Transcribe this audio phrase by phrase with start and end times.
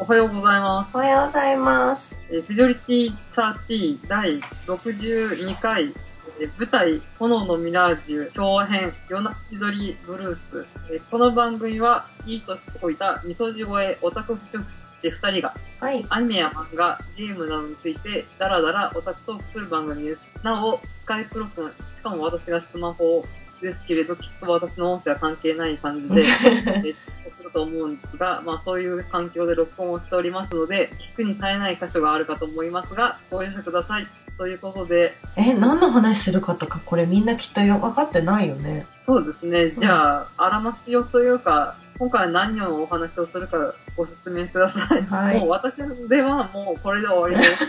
[0.00, 2.08] おはようございまおはようございます。
[2.08, 2.16] す。
[2.30, 5.94] えーフジョリティ30第62回、
[6.40, 10.66] えー舞台、炎のミラージュ、長編、夜泣き鳥ブルース。
[10.90, 14.64] えーこの番組は、いいとしておいた、みそじ声オタク不直
[15.10, 16.04] 士2人が、はい。
[16.08, 20.20] アニメや漫画、ゲームなどについて、ダラダラオタクトークする番組です。
[20.42, 23.24] なお、スカイプ録音、しかも私がスマホ
[23.60, 26.94] ですけれど、きっと私の音声は関係ない感じで、 えー
[27.36, 34.23] すると思うんですが、まあそういう環境で録音をしておりますので、聞くに耐えない箇所があるかと思いますが、ご容赦ください。
[34.36, 38.86] ということで、え、何の話するかとか、これみんなきっとよ分かってないよね。
[39.06, 45.02] そうですね、じゃあ、あらましよというか、今回は何をお話をするかご説明ください。
[45.02, 47.64] はいもう私ではもうこれで終わりです。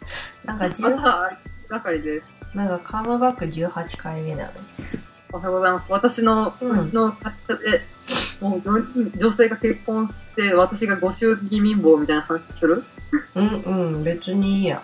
[0.46, 1.36] なんかま18、た、あり
[1.68, 2.26] 係です。
[2.54, 4.52] なんかカムバック18回目だね。
[5.32, 5.92] おはようございます。
[5.92, 7.84] 私の、うんの会社で、
[8.40, 12.82] もう4人女性が結婚して、私がご祝儀貧乏みたいな話する？
[13.34, 14.82] うんうん、別にいいや。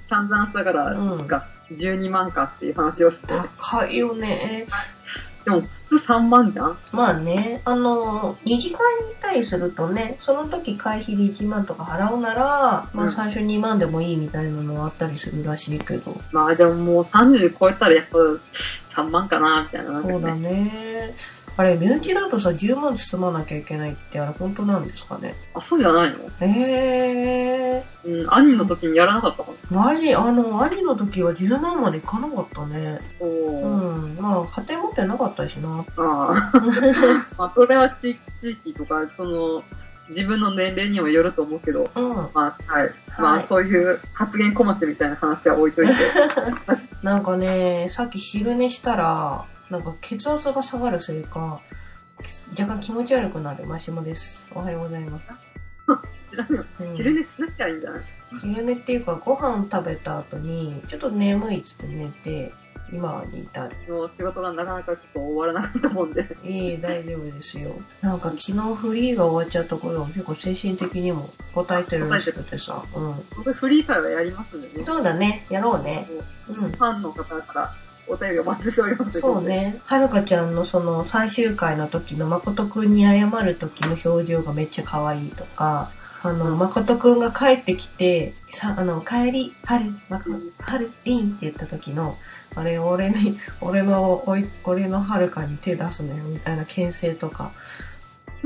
[0.00, 4.66] 散々したからうんが、12万かっていう話をして、高いよね。
[5.44, 16.20] でも普通3万じゃんまあね、あの、二次会に行ったりするとね、その時会費で1万とか払うなら、まうんあ最初2万でもいいみたいなのはあったりするらしいけど。
[16.30, 18.18] まあでももう30超えたらやっぱ
[19.02, 20.00] 3万かな、みたいな。
[20.02, 21.14] そうだね。
[21.56, 25.34] あれ、身内だとさ、10万包まなきゃいけないって、あれ本当なんですかね？
[25.54, 26.18] あ、そうじゃないの？
[26.40, 32.92] えうん、兄の時にやらなかったかー、マジ、あの、兄の時は10万までいかなかったね。
[32.94, 33.00] な。
[33.20, 33.66] おうー。
[33.66, 34.16] ん。
[34.18, 35.84] まあ、家庭持ってなかったしな。
[35.98, 36.52] あ あ。
[37.38, 39.62] まあそれは地地域とか、その、
[40.08, 42.14] 自分の年齢にもよると思うけど、うん。
[42.34, 42.90] まあ、はい。
[43.18, 45.94] まあ、はいそういう発言小町みたいな話は置いといて。
[47.02, 51.62] なんかね、さっき昼寝したら、なんか血圧が下がるせいか、
[52.50, 54.50] 若干気持ち悪くなるマシモです。
[54.54, 55.30] おはようございます。
[56.30, 56.62] 知らんよ。
[56.78, 58.02] うん昼寝しなきゃいいんじゃない
[58.38, 62.52] 昼寝っていうか、ご飯食べた後に、ちょっと眠いっつって寝て、
[62.92, 63.94] 今に至る。
[63.94, 66.36] もう仕事がなかなかちょっと終わらなかったもんで。
[66.44, 67.74] いい、大丈夫ですよ。
[68.02, 72.84] なんか昨日フリーが終わっちゃった頃は結構精神的にも答えてるらしくてさ。
[72.94, 73.14] うん。
[73.38, 74.84] 僕フリー会はやりますんでね。
[74.84, 76.06] そうだね、やろうね。
[76.46, 76.54] うん。
[76.54, 77.74] ファンの方から
[78.06, 79.20] お便りお待ちしております。
[79.20, 79.42] そう。
[79.42, 79.80] ね。
[79.84, 85.90] はるかちゃんのその最終回の時の誠くんに謝る時の表情がめっちゃ可愛いとか、
[86.24, 90.18] あの、誠くんが帰ってきて、さ、あの、帰り、はる、ま
[90.78, 92.16] る、りんって言った時の、
[92.54, 97.50] あれ、俺に、俺の、おい、俺のはるかに手出すね、みたいな牽制とか。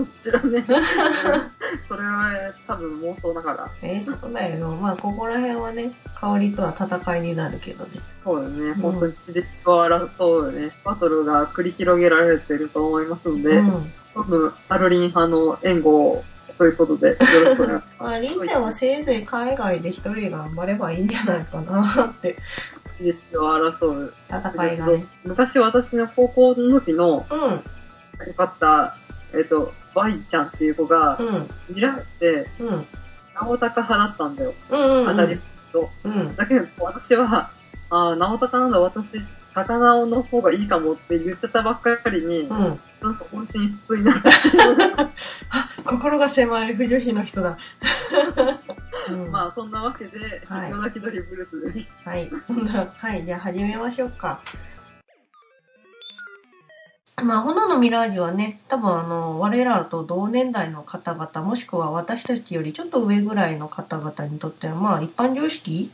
[0.05, 0.73] 知らねえ。
[1.89, 3.71] それは多分妄想だから。
[3.83, 4.69] えー、そうだよ。
[4.77, 8.01] まあ、ここら辺はね、香りとは戦いになるけどね。
[8.23, 8.71] そうだね。
[8.71, 10.73] ん本当に血で血を争うね。
[10.85, 13.93] バトルが繰り広げられてると思いますので、うん。
[14.15, 16.25] 多分、アルリン派の援護を
[16.59, 17.97] ということで、よろしくお願いします。
[18.01, 22.37] まあ、りんちゃんはせいぜい海外で一人頑張ればいいんじゃないかなって。
[22.99, 24.15] 血で血を争う。
[24.29, 25.07] 戦いがね。
[25.25, 28.27] 昔私の高校の時のうん。
[28.27, 28.97] よかった、
[29.37, 31.51] えっ、と、バイちゃんっていう子がう、ん。
[31.69, 32.87] 見られて、うん。
[33.35, 34.55] 直高派だったんだよ。
[34.71, 35.01] うん。
[35.01, 35.07] うん。
[35.07, 35.41] 当たり
[35.73, 35.91] と。
[36.05, 36.37] うん。
[36.37, 37.51] だけど、私は、
[37.91, 39.21] ああ、直高なんだ、私、
[39.55, 42.81] 高直の方がいいかもって言ってたばっかりに、うん。
[43.03, 44.31] なんか本心不通になった。
[45.51, 47.57] あ、心が狭い不女子の人だ。
[49.11, 51.91] うん、 まあ、そんなわけで、はい夜泣き鳥ブルースです。
[52.05, 52.31] はい。
[52.47, 53.25] そんな、はい。
[53.25, 54.41] じゃあ始めましょうか。
[57.23, 65.91] まあ、炎のミラージュはね、多分あの、我らと同年代の方々、もしくは私たちよりちょっと上ぐらいの方々にとっては、まあ、一般常識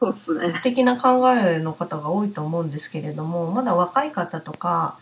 [0.00, 0.60] そうっすね。
[0.62, 4.98] 的な考えの方が多いと思うんですけれども、まだ若い方とか、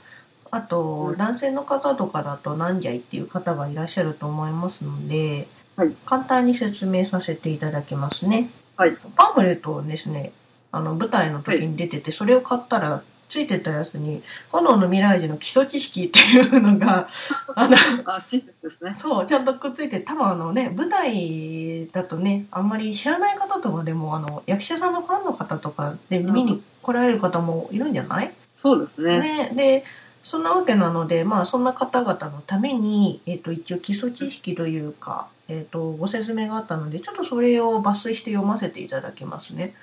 [0.51, 8.51] あとうん男性の方とかだとなんじゃいっていう方がいらっしゃると思いますので、はい簡単に説明させていただきますね。
[8.77, 10.33] はいパンフレットをですね、
[10.71, 13.03] あの舞台の時に出てて、それを買ったら、
[13.35, 14.23] ついてたやつに、
[14.53, 17.09] 炎のミラージュの基礎知識っていうのが、
[17.57, 18.95] あの、あ、ね。
[18.95, 29.19] そう、ちゃんとくっついて、多分あのね、舞台だとね、あんまり知らない方とかでも、あの、役者さんのファンの方とかで見に来られる方もいるんじゃない、そうですね。
[29.19, 29.53] ね。
[29.53, 29.85] で、
[30.23, 39.75] そんなわけなので、まあ、そんな方々のために、えっ、と、一応基礎知識というか、えっ、と、ご説明があったので、ちょっとそれを抜粋して読ませていただきますね。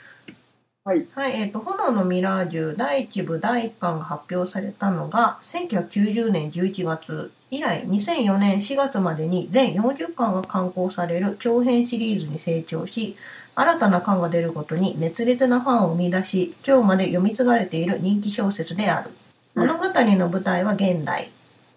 [0.84, 1.06] はい。
[1.14, 7.32] はい、えっ、と、炎のミラージュ第1部第1巻が発表されたのが、1990年11月。
[7.52, 13.16] 以来、2004年4月までに全40巻が刊行される長編シリーズに成長し、
[13.54, 19.12] 新たな巻が出るごとに熱烈なファンを生み出し、今日まで読み継がれている人気小説である。
[19.56, 21.30] うん物語の舞台は現代。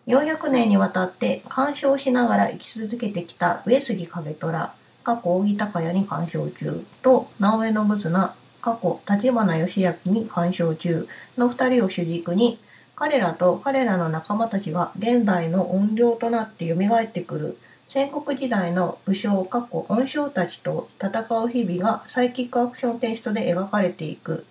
[0.07, 8.35] 400年にわたって鑑賞しながら生き続けてきた上杉景虎、過去扇高屋に鑑賞中と直江信綱、
[8.65, 11.07] 過去立花義明に鑑賞中
[11.37, 12.59] の2人を主軸に
[12.97, 17.59] 彼らと彼らの仲間たちが現代の怨霊となって蘇ってくる
[17.89, 21.11] 戦国時代の武将過去恩将たちと戦
[21.45, 24.47] う日々がサイキックアクションテイストで描かれていく。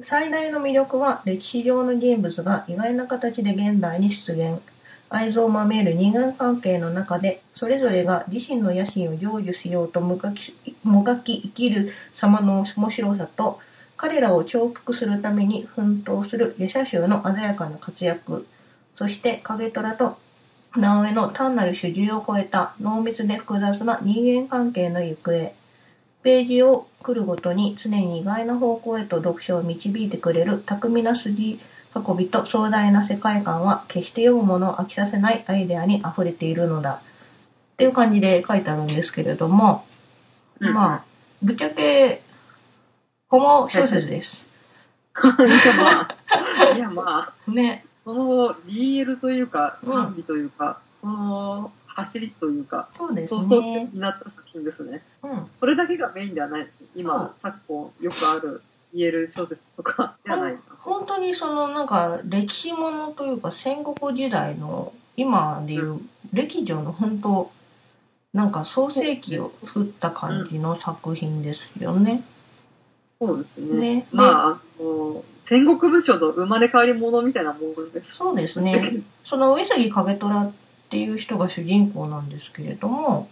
[0.00, 4.62] 最大の魅力は歴史上の人物が意外な形で現代に出現。
[5.12, 10.54] 愛憎まみえる人間関係の中でそれぞれが自身の野心を成就しようともがき
[10.84, 13.58] もがき生きる様の面白さと
[13.96, 18.46] 彼らを重複するために奮闘する夜叉衆の鮮やかな活躍
[18.94, 20.16] そして影虎と
[20.76, 25.52] 直江の単なる主従を超えた濃密で複雑な人間関係の行方
[26.22, 31.58] ページを来るごとに常に意外な方向へと読書を導いてくれる巧みな筋
[31.94, 37.02] 運びと壮大な世界観は決して読むものを飽きさせないアイデアに溢れているのだ
[37.72, 39.84] っていう感じで書いてあるんですけれども、
[40.60, 41.04] まあ
[41.42, 42.22] ぶっちゃけ
[43.28, 44.48] ホモ小説です。
[45.14, 46.74] あ。
[46.74, 47.84] いやまあ、 ね。
[48.04, 53.88] その BL というか、うん賛美というか、その走りというか、そうですね。
[53.92, 55.02] になった作品ですね。
[55.22, 55.46] うん。
[55.60, 58.62] それだけがメインではない今、昨今よくある
[58.94, 60.56] BL 小説とかではない。
[60.80, 66.00] 本当にそのなんか歴史ものというか戦国時代の今でいう
[66.32, 67.50] 歴女の本当
[68.32, 72.22] なんか創世記を作った感じの作品ですよね。
[73.20, 73.96] そうですね。
[73.96, 74.06] ね。
[74.12, 78.14] まあ、あの、戦国武将の生まれ変わり者みたいなものです。
[78.14, 79.02] そうですね。
[79.24, 80.52] その上杉景虎っ
[80.88, 83.28] ていう人が主人公なんですけれども、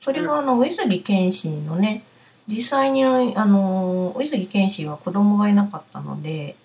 [0.00, 2.04] それがあの上杉謙信のね、
[2.50, 6.56] 実際にあの上杉謙信は子供がいなかったので、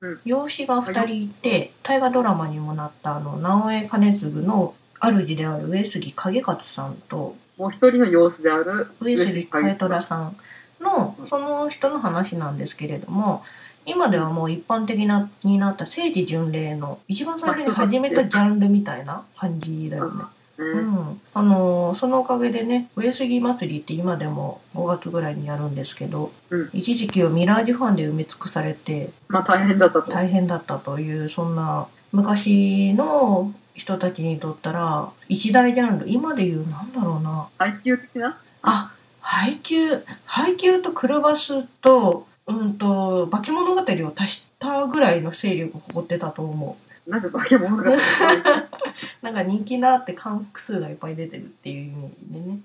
[0.00, 0.20] うん。
[0.24, 10.36] 養子が2人いて、大河ドラマにもなったあの直江兼続の主である上杉景勝さんともう一人の養子である上杉景虎さん
[10.80, 13.42] のその人の話なんですけれども
[13.84, 20.24] 今ではもう一般的なになった聖地巡礼の一番最初に始めたジャンルみたいな感じだよね。
[20.62, 20.64] ね。
[20.64, 26.70] うん、あのーそのおかげでね上杉祭りって今でも5月ぐらいにやるんですけど、うん。
[26.72, 30.10] 一時期はミラージュファンで埋め尽くされてまあ大変だったと。
[30.10, 36.08] 大変だったというそんな昔の人たちにとったら一大ジャンル。
[36.08, 37.48] 今で言うなんだろうな。
[37.58, 38.38] 配給的な？
[38.62, 46.76] あ配給配給とクルバスとうんと化け物語を足したぐらいの勢力を誇ってたと思
[47.08, 47.94] なぜ化け物が。
[47.94, 47.98] う
[49.22, 52.60] なんか人気だって関数がいっぱい出てるっていうイメージでね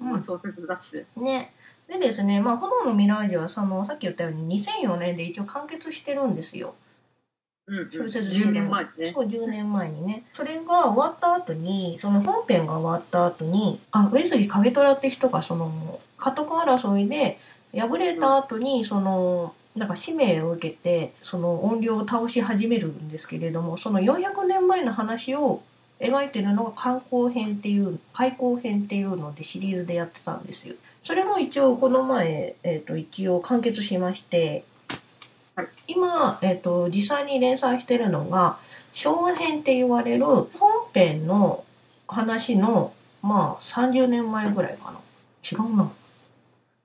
[0.00, 1.04] まあ小説だし。
[1.16, 1.52] ね。
[1.86, 6.74] でですねまあ炎のミラージュはそのさっき言ったように2004年で一応完結してるんですよ。
[7.66, 7.90] うん、うん。
[7.90, 9.12] 小説10年前にね。
[9.12, 10.24] そう10年前にね。
[10.34, 17.38] それが終わった後にその本編が終わった後にあ上杉景虎って人がその家督争いで
[17.76, 25.62] 敗れた後にそのなんか使命を受けてその怨霊を倒し始めるんですけれどもその400年前の話を
[26.00, 30.74] 描いてるのが観光編っていう開口編っていうのでシリーズでやってたんですよ。
[31.02, 34.64] それも一応この前、えー、と一応完結しまして、
[35.88, 38.58] 今、えー、と実際に連載してるのが
[38.92, 40.46] 昭和編って言われる本
[40.94, 41.64] 編の
[42.06, 42.92] 話の
[43.22, 44.98] まあ30年前ぐらいかな。
[45.50, 45.90] 違うな。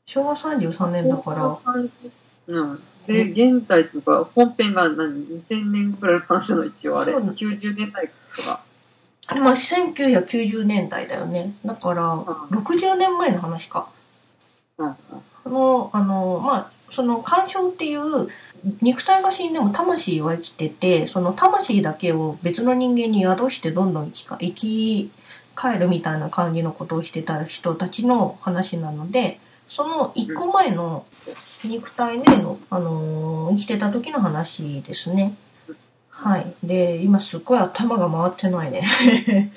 [0.05, 1.59] 昭和33年だから。
[2.47, 2.83] うん。
[3.07, 7.13] で、現在とか、本編が何 ?2000 年くらいの話なの一応あれ。
[7.13, 8.63] そう90年代とか。
[9.29, 13.88] まあ1990年代だよねだからうん60年前の話か
[14.77, 14.95] うん
[15.45, 18.29] のあのまあその干渉っていう
[18.81, 25.12] 肉体が死んでも魂は生きててその魂だけを別の人間に宿してどんどん生きか生き
[25.55, 29.39] 返るみたいな感じのことをしてた人たちの話なので
[29.73, 31.03] その一個前の
[31.65, 35.35] 肉体での、あのー生きてた時の話ですね。
[36.09, 36.53] はい。
[36.63, 38.83] で、今すっごい頭が回ってないね。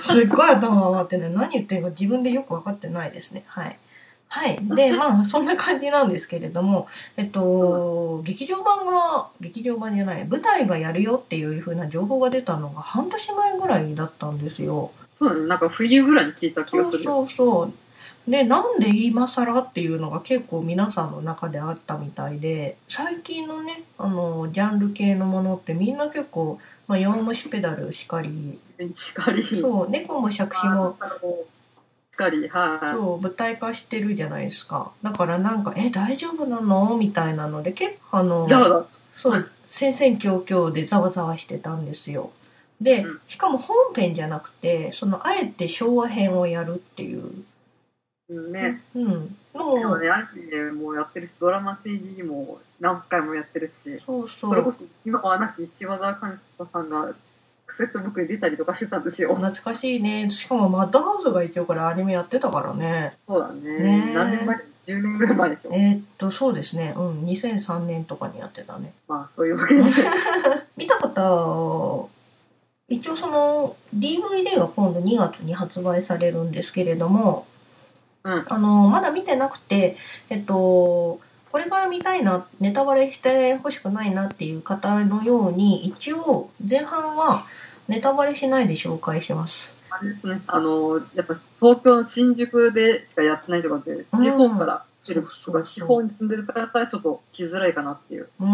[0.00, 1.30] すっごい頭が回ってない。
[1.30, 3.44] 何言ってるか自分でよく分かってないですね。
[3.46, 3.78] はい。
[4.26, 4.58] はい。
[4.62, 14.90] で、まあ、そんな感じなんですけれども、えっと、劇場版が、劇場版じゃない、舞台がやるよっていう風な情報が出たのが半年前ぐらいだったんですよ。
[15.18, 15.46] そうだね。
[15.46, 17.04] なんか冬ぐらいに聞いた気そうがする。
[17.04, 17.72] そうそう。
[18.28, 28.58] で、なんで今更っていうのが結構皆さんの中であったみたいで、最近のね、あの、ジャンル系のものってみんな結構、まあ、弱虫ペダルしかり、
[28.94, 29.44] しかり。
[29.44, 30.96] そう、猫も杓子も、
[32.12, 34.92] しかり、はい、そう、舞台化してるじゃないですか。
[35.02, 36.96] だからなんか、え、大丈夫なの？
[36.96, 38.46] みたいなので、結構あの、
[39.16, 42.30] そう、戦々恐々でざわざわしてたんですよ。
[42.80, 47.32] でうん、しかも本編じゃなくて、その、あえて昭和編をやるっていう、
[48.50, 48.82] ね。
[48.94, 57.14] うん、でのを、もね、アニメもやってるし、ドラマ CD も何回もやってるし、そうそそれこう、そ今はなき柴田寛太さんが
[57.72, 59.34] クセットブックに出たりとかしてたんですよ。
[59.34, 60.28] 懐かしいね。
[60.28, 63.16] しかもマッドハウスが一応これアニメやってたからね。
[63.26, 63.78] そうだね。
[63.78, 65.70] ねえ何年前 ?10 年ぐらい前でしょ。
[65.72, 66.92] えーっと、そうですね。
[66.96, 68.92] うん、2003年とかにやってたね。
[69.08, 69.82] まあ、そういうわけで。
[70.76, 72.10] 見た方、
[72.88, 77.46] 一応その DVD が今度2月に発売されるんですけれども、
[78.24, 78.44] うん。
[78.48, 79.96] あの、まだ見てなくて、
[80.30, 81.20] えっと、
[81.52, 87.46] これから見たいな、ネタバレしてほしくないなっていう方のように、一応前半は
[87.88, 89.74] ネタバレしないで紹介します。
[89.90, 90.40] あれですね。
[90.46, 98.28] あの、やっぱ東京の新宿でしかやってないとかで、地方から来てる人が地方に住んでる方はちょっと来づらいかなっていう。
[98.40, 98.46] う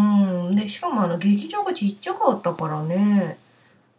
[0.51, 0.55] ん。
[0.55, 3.37] で、しかもあの、劇場がちっちゃかったからね。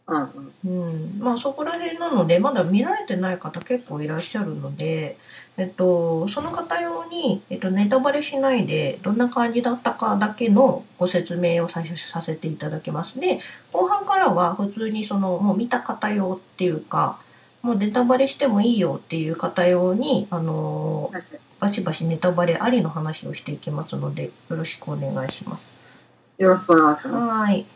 [0.06, 0.84] うんうん。
[0.84, 1.18] うん。
[1.20, 5.16] まあそこら辺なので、まだ見られてない方結構いらっしゃるので、
[5.60, 13.42] えっと、その方用に、えっと、ネタバレしないで、どんな感じだったかだけのご説明を最初させていただきますね。
[13.70, 17.18] 後半からは普通にその、もう見た方用っていうか、
[17.60, 21.12] もうネタバレしてもいいよっていう方用に、あの
[21.58, 25.68] バシバシネタバレありの話をしていきますので、よろしくお願いします。
[26.38, 27.66] よろしくお願いしまはい。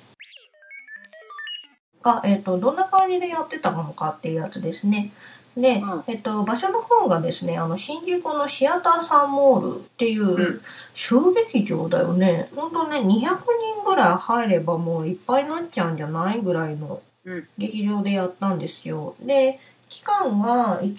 [2.03, 5.13] が、えっ、と、どんな感じでやってたのかっていうやつですね。
[5.57, 10.61] で、うんえっ、と、場所の方がですね、あの、新宿のシアターサンモールっていううん
[10.95, 12.49] 小劇場だよね。
[12.55, 19.15] ほんとね、200人ぐらい入ればもういっぱいになっちゃうんじゃないぐらいのうん劇場でやったんですよ。
[19.21, 20.97] で、期間が9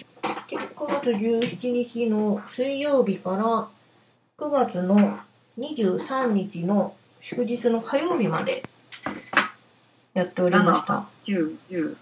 [0.48, 3.68] 月17日の水曜日から
[4.38, 5.18] 9月の
[5.58, 8.62] 23日の祝日の火曜日まで
[10.14, 11.08] やっておりました。
[11.26, 11.96] 9、10、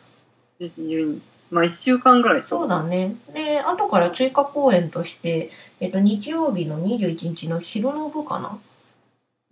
[0.61, 1.34] 11、12。
[1.55, 3.15] まあ、1週間ぐらいそうだね。
[3.33, 8.59] で、後から追加公演として、えっと、日曜日の21日の昼の部かな？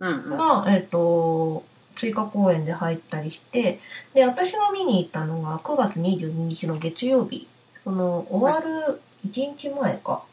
[0.01, 0.37] うんうん。
[0.37, 1.63] が、えっと、
[1.95, 3.79] 追加公演で入ったりして、
[4.13, 7.47] で、私が見に行ったのが9月22日の月曜日、
[7.85, 10.23] その、終わる1日前か。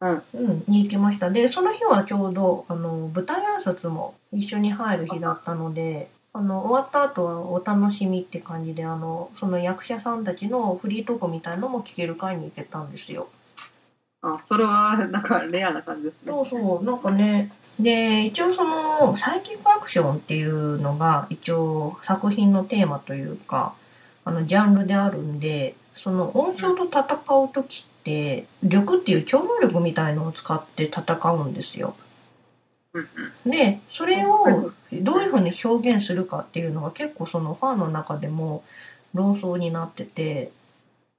[0.00, 0.22] うん。
[0.34, 1.30] うん、に行きました。
[1.30, 13.28] で、その日はちょうど、あの、舞台挨拶も一緒に入る日だったので、あの、終わった後はお楽しみって感じで、あの、その役者さんたちのフリートークみたいのも聞ける会に行けたんですよ。
[14.22, 16.18] あ、それは、なんか、レアな感じですね。
[16.28, 23.74] そうそう、なんかね、で、一応その、サイキックアクションっていうのが、一応作品のテーマというか、
[24.24, 27.02] あの、ジャンルであるんで、その、音響と戦
[27.42, 31.94] う時って、力っていう超能力みたいのを使って戦うんですよ。
[33.46, 38.62] で、それをどういうふうに表現するかっていうのが結構そのファンの中でも
[39.14, 40.52] 論争になってて、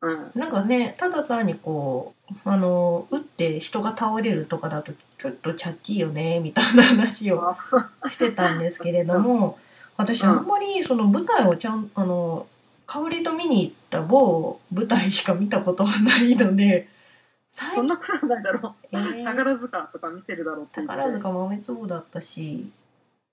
[0.02, 0.32] うん。
[0.36, 8.10] なんかね、ただ単にこう、あの、撃って人が倒れるとかだとちょっとチャッチーよね、みたいな話をあ。
[8.10, 9.58] してたんですけれども、
[9.98, 12.48] 私あんまりその舞台をちゃん、あの、
[12.86, 16.93] 香りと見に行った某舞台しか見たことがないので、最
[17.54, 18.88] そんなことないだろう。
[18.92, 22.72] えー宝塚とか見てるだろうっ宝塚豆粒だったし、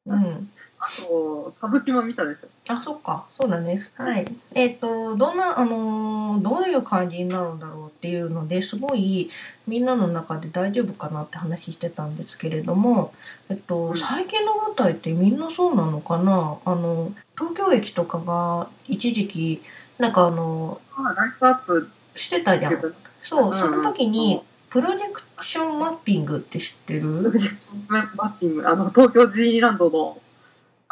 [0.07, 0.51] うん。
[0.79, 2.73] あと、歌舞伎も見たでしょ。
[2.73, 3.27] あ、そっか。
[3.39, 3.83] そうだね。
[3.95, 4.27] はい。
[4.55, 9.31] えっ、と、どんな、あのーどういう感じになるんだろうっていうのですごい、
[9.67, 13.13] みんなの中で大丈夫かなって話してたんですけれども、
[13.49, 16.59] えっと、うん最近の舞台ってみんなそうなのかな？
[16.65, 19.63] あの、東京駅とかが一時期、
[19.99, 22.95] なんかあの、まあ、ライトアップしてたじゃん。
[23.23, 27.01] そう、うんその時に、プロジェクションマッピングって知ってる？
[27.01, 30.21] プロジェクションマッピング、あの、東京ディズニーランドの、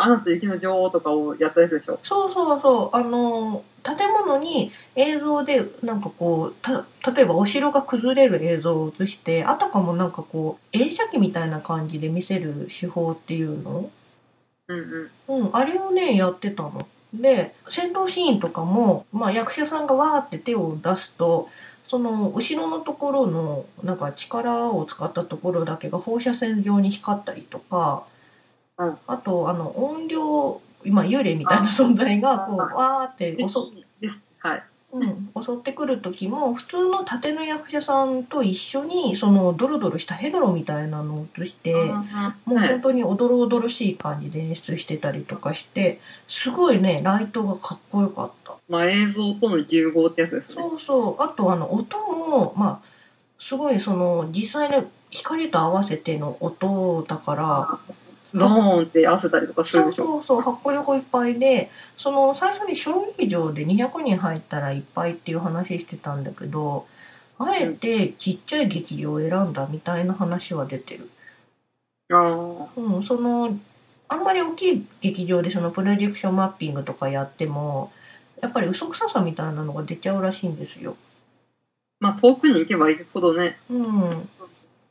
[0.00, 1.98] アナと雪の女王とかをやったやつでしょ。
[2.04, 2.96] そうそうそう。
[2.96, 13.90] あの、建物に映像で、なんかこう、た、例えばお城が崩れる映像を映して、あたかもなんかこう、映写機みたいな感じで見せる手法っていうの？
[14.68, 15.40] うんうん。
[15.46, 16.86] うん、あれをね、やってたの。
[17.12, 21.48] で、戦闘シーンとかも、まあ役者さんがわーって手を出すと、
[21.88, 28.04] その後ろのところの、なんか力を使ったところだけが放射線状に光ったりとか、
[28.78, 34.14] うんあと、あの、音量、今幽霊みたいな存在が、こう、あわーって襲っです。
[34.38, 34.64] はい。
[34.90, 41.84] うん、襲ってくる時も普通の盾の役者さんと一緒にそのドロドロしたヘドロみたいなのを映しても
[42.46, 42.68] うはい。
[42.68, 48.56] 本当におどろおどろしい感じで演出してたりとかしてすごいねライトがかっこよかった。
[48.68, 50.54] まあ映像との融合ってやつですね。
[50.54, 51.22] そうそう。
[51.22, 52.80] あとあの音もまあ
[53.38, 57.78] すごいその実際の光と合わせての音だから
[58.34, 60.04] ドーンって合わせたりとかするそうでしょ？
[60.04, 66.86] そうそう迫力いっぱいでその最初に小劇場で200人入ったらいっぱいっていう話してたんだけど
[67.38, 71.08] あえてちっちゃい劇場を選んだみたいな話は出てる。
[72.10, 72.66] ああ。
[72.76, 73.58] うん、その
[74.08, 77.92] あんまり大きい劇場でそのプロジェクションマッピングとかやっても
[78.40, 80.96] やっぱり嘘くささみたいなのが出ちゃうらしいんですよ。
[82.00, 84.28] まあ遠くに行けば行くほどね、うん、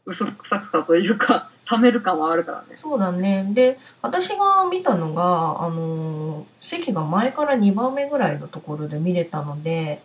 [0.05, 2.77] 嘘くさくさというか、冷める感はあるからね。
[2.77, 3.49] そうだね。
[3.53, 10.01] で、私が見たのが、あのー席が前から2番目ぐらいのところで見れたので、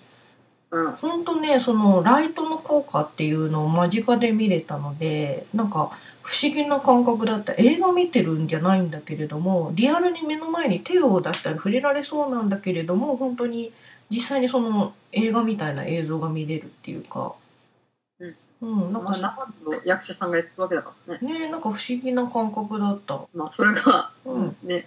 [0.71, 0.93] うん。
[0.93, 5.93] ほんとね、そのライトの効果っていうのを間近で見れたので、なんか
[6.23, 7.53] 不思議な感覚だった。
[7.55, 13.73] 映画見てるんじゃないんだけれども、リアルに目の前に手を出したら触れられそうなんだけれども、本当に
[14.11, 17.35] 実際にその映画みたいな映像が見れるっていうか、
[18.61, 18.83] うん。
[18.85, 19.19] うん、なんまあ、か、
[19.65, 21.41] 生の役者さんがやってるわけだからね。
[21.41, 23.21] ね、なんか不思議な感覚だった。
[23.35, 24.87] まあ、それが、うんね、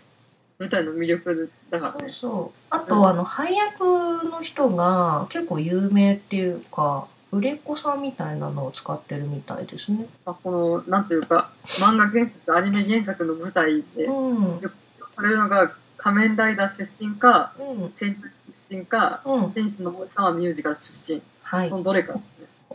[0.60, 2.14] 舞台の魅力だからそうね。
[2.14, 2.60] そう。
[2.70, 10.08] あと、あの、配役の人が結構有名っていうか、売れっ子さんみたいなのを使ってるみたいですね。
[10.26, 14.62] まあ、この、なんていうか、漫画原作、アニメ原作の舞台で、うん。
[15.16, 17.94] それのが仮面ライダー出身か、うん。
[17.98, 18.32] 戦隊
[18.70, 19.52] 出身か、うん。
[19.52, 21.22] テニスのおじさんはミュージカル出身。
[21.42, 21.78] はいそ。
[21.78, 22.14] のどれか。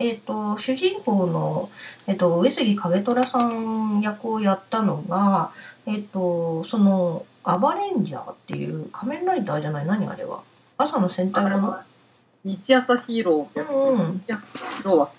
[0.00, 1.68] えっ、と、主人公の、
[2.06, 5.52] えっ、と、上杉景虎さん役をやったのが、
[5.84, 10.42] えっ、と、その、アバレンジャーっていう仮面ライダーじゃない何あれは。
[10.78, 11.78] 朝の戦隊もの？
[12.44, 14.22] 日朝ヒーローってうんうん。
[14.26, 15.10] 日朝ヒーローは、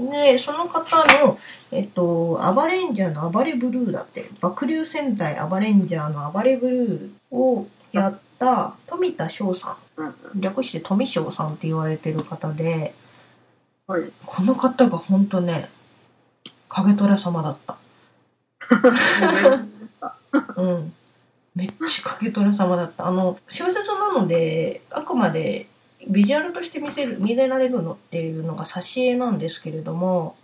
[0.00, 1.38] で、その方の、
[1.70, 10.38] えっと、アバレンジャーの暴れブルーだって、爆流戦隊アバレンジャーの暴れブルーをやった富田翔さうんうん。
[10.38, 12.94] ん、略して富翔さんって言われてる方で、
[13.90, 14.12] はい。
[14.24, 15.68] この方がほんとね、
[16.68, 17.76] 影虎様だった。
[20.56, 20.92] も うん。
[21.56, 23.08] めっちゃ影虎様だった。
[23.08, 25.66] あの、小説なので、あくまで
[26.08, 30.36] ビジュアルとして見せる、見れられるのっていうのが挿絵なんですけれども、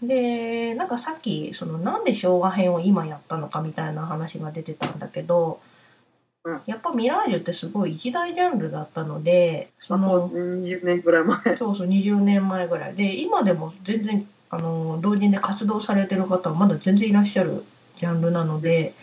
[0.00, 5.67] で、なんかさっき、その、なんで昭和編を今やったのかみたいな話が出てたんだけど、うん
[6.66, 11.56] やっぱミラージュってすごい一大ジャンルだったので、そまあ、の、20年ぐらい前。
[11.56, 17.64] そうそう、20年前ぐらいで、今でも全然、あの、同人で活動されてる方はまだ全然いらっしゃる
[17.98, 18.94] ジャンルなので、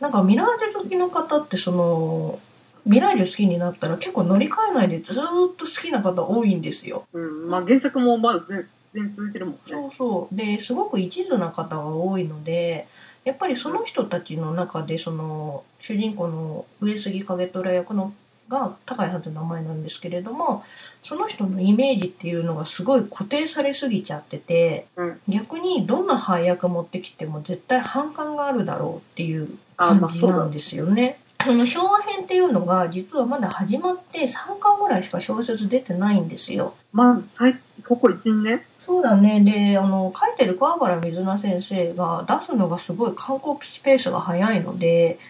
[0.00, 2.38] なんかミラージュ好きの方って、その、
[2.86, 7.06] ミラージュ好きになったら結構乗り換えないでずーっと好きな方多いんですよ。
[7.12, 7.48] うん。
[7.50, 9.60] まあ、原作もまだ全然続いてるもんね。
[9.68, 10.34] そうそう。
[10.34, 12.88] で、すごく一途な方が多いので、
[13.24, 18.12] やっぱりその人たちの中で、その、主人公の上杉景虎役の
[18.50, 20.64] が高井さんという名前なんですけれども、
[21.04, 31.20] その人のイメージっていうのがすごい固定されすぎちゃってて、うん逆にどんな配役持ってきても絶対反感があるだろうっていう感じなんですよね。
[31.44, 36.74] その昭和編っていうのが実はまだ始まって3巻ぐらいしか小説出てないんですよ。
[36.92, 37.52] まあ、
[37.86, 38.62] ここ1、年？
[38.90, 39.40] そうだね。
[39.40, 45.20] で、あの、書いてる桑原水菜先生が出すのがすごい観光ペースが早いので、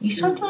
[0.00, 0.40] 一冊、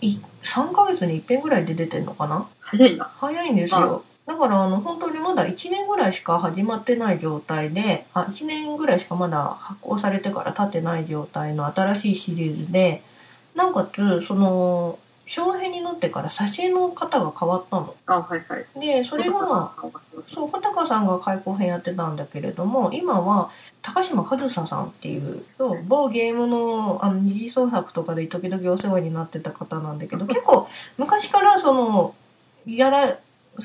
[0.00, 2.48] い3ヶ月に一遍ぐらいで出てんのかな？
[2.60, 3.08] 早いな。
[3.20, 4.02] 早いんですよ。
[4.26, 13.04] だから、あの、本当にまだ1年ぐらいしか始まってない状態で、あ、1年ぐらいしかまだ発行されてから経ってない状態の新しいシリーズで、
[13.54, 14.98] なおかつ、その、
[15.28, 17.94] 昭和編になってから挿絵の方が変わったの。
[18.06, 18.80] あ、はいはい。
[18.80, 19.74] で、それが、
[20.32, 23.50] そう、穂高さんが開口編やってたんだけれども、今は
[23.82, 32.14] 高島和沙さんっていう、そう、某ゲームのあの二次創作とかで時々お世話になってた方なんだけど、 結構昔からその、
[32.66, 33.18] やら、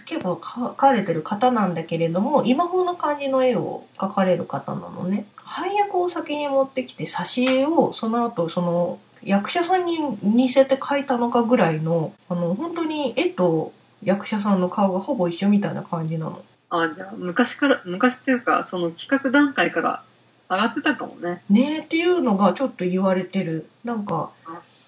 [0.06, 5.26] 結構描かれてる方なんだけれども、今風な感じの絵を描かれる方なのね。
[5.38, 16.43] 配役を先に持ってきて、挿絵をその後、その、役者さんに似せて描いたのかぐらいの、あの、本当に絵と役者さんの顔がほぼ一緒みたいな感じなの。
[16.69, 20.03] あ、じゃあ、昔から、昔っていうか、その企画段階から
[20.49, 21.43] 上がってたかもね。
[21.49, 23.69] ねえっていうのがちょっと言われてる。
[23.83, 24.31] なんか、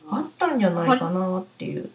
[0.10, 1.90] あったんじゃないかなっていう。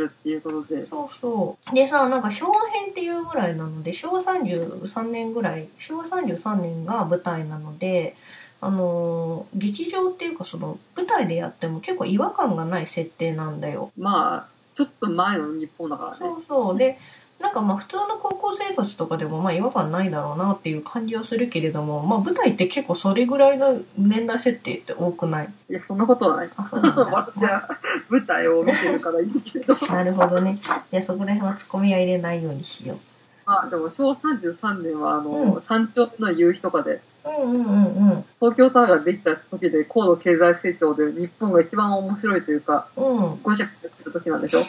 [0.00, 0.86] るっていうことで。
[0.88, 1.74] そうそう。
[1.74, 8.16] でさ、なんか昭和編っていうぐらいなので、昭和33年ぐらい、昭和33年が舞台なので、
[8.62, 13.90] あのー劇場っていうかその舞台でやっても結構違和感がない設定なんだよ。
[13.98, 16.16] まあ、ちょっと前の日本だからね。
[16.20, 16.78] そうそう。
[16.78, 16.98] で、
[17.40, 25.48] なんかまあ普通の高校生活とかでもまあ違和感ないだろうなっていう感じはするけれども、まあ舞台って結構それぐらいの年代設定って多くない？
[25.70, 26.50] いや、そんなことはない。
[26.54, 27.02] あ、そうなんだ。
[27.10, 27.66] 私は
[28.10, 29.74] 舞台を見てるからいいけど。
[29.88, 30.58] なるほどね。
[30.92, 32.98] いや、そこら辺はツッコミは入れないようにしよ
[33.46, 37.28] まあでも昭和33年はあの、う山頂の夕日とかで、う。
[37.28, 38.24] うんうんうんうん。
[38.40, 43.40] 東京タワーができた時で高度経済成長で日本が一番面白いというか、うん。
[43.42, 44.60] ごちゃごちゃする時なんでしょ？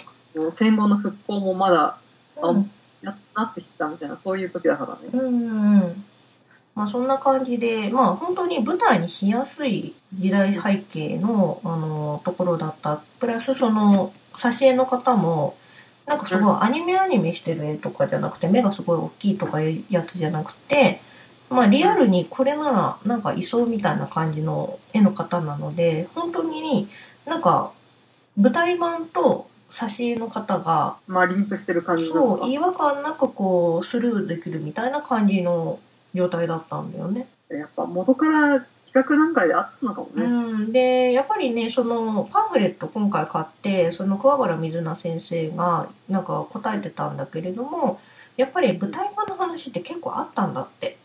[0.56, 1.98] 戦後の復興もまだ、
[2.42, 5.24] あうんななってきたみたいな、そういう時だからね。
[5.24, 6.06] うんうん。
[6.76, 13.02] まあそんな感じで、まあ本当に舞台にしやすい時代背景の、あの、ところだった。
[13.20, 15.58] プラスその、挿絵の方も、
[16.06, 21.02] なんかすごいアニメアニメしてる絵とかじゃなくて、目がすごい大きいとかいうやつじゃなくて、
[21.52, 26.88] まあリアルにこれならなんかいそうみたいな感じの絵の方なので、本当に
[27.26, 27.72] なんか
[28.38, 32.50] 舞台版と挿絵の方がまあリンクしてる感じなそう。
[32.50, 35.80] 違和感なくこう、スルーできるみたいな感じの
[36.14, 37.28] 状態だったんだよね。
[37.50, 40.24] やっぱ元から企画段階であったのかもね。
[40.24, 40.72] うん。
[40.72, 48.00] で、やっぱりね、その、パンフレット今回買って、その桑原水菜先生がなんか答えてたんだけれども、
[48.36, 50.98] やっぱり舞台版の話って結構あったんだって。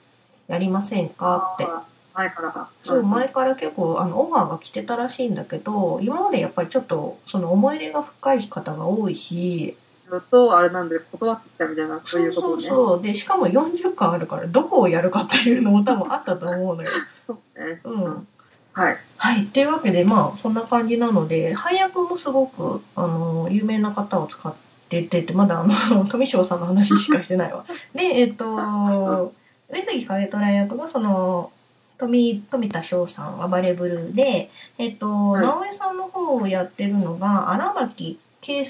[0.49, 1.55] やりませんか？
[1.55, 1.67] って。
[2.15, 2.71] 前からか。
[2.83, 9.77] そう、ん前から結構、あの、オファーが来てたらしいんだけど、今までやっぱりちょっと、その思い入れが深い方が多いし、
[10.09, 12.63] ずっとあれなんで断ってきたみたいな、そういうことそうね。
[12.63, 13.03] そうそう。
[13.03, 16.91] で、しかも40巻あるから、どこをやるかっていうのも多分あったと思うのよ。
[17.27, 17.81] そうね。
[17.85, 18.29] うん。
[18.73, 18.99] はい。
[19.17, 19.45] はい。
[19.45, 24.53] っていうわけで、まあ、そんな感じなので、配役もすごく、あの、有名な方を使っ
[24.89, 27.65] ててて、まだ、あの、富翔さんの話しかしてないわ。
[27.93, 29.33] で、えっ、と、
[29.71, 31.53] 上杉景虎役が、その、
[31.99, 38.67] 富、富田翔さんはバレブルーで、えっ、と、はい直江さんの方をやってるのが、荒牧圭ん？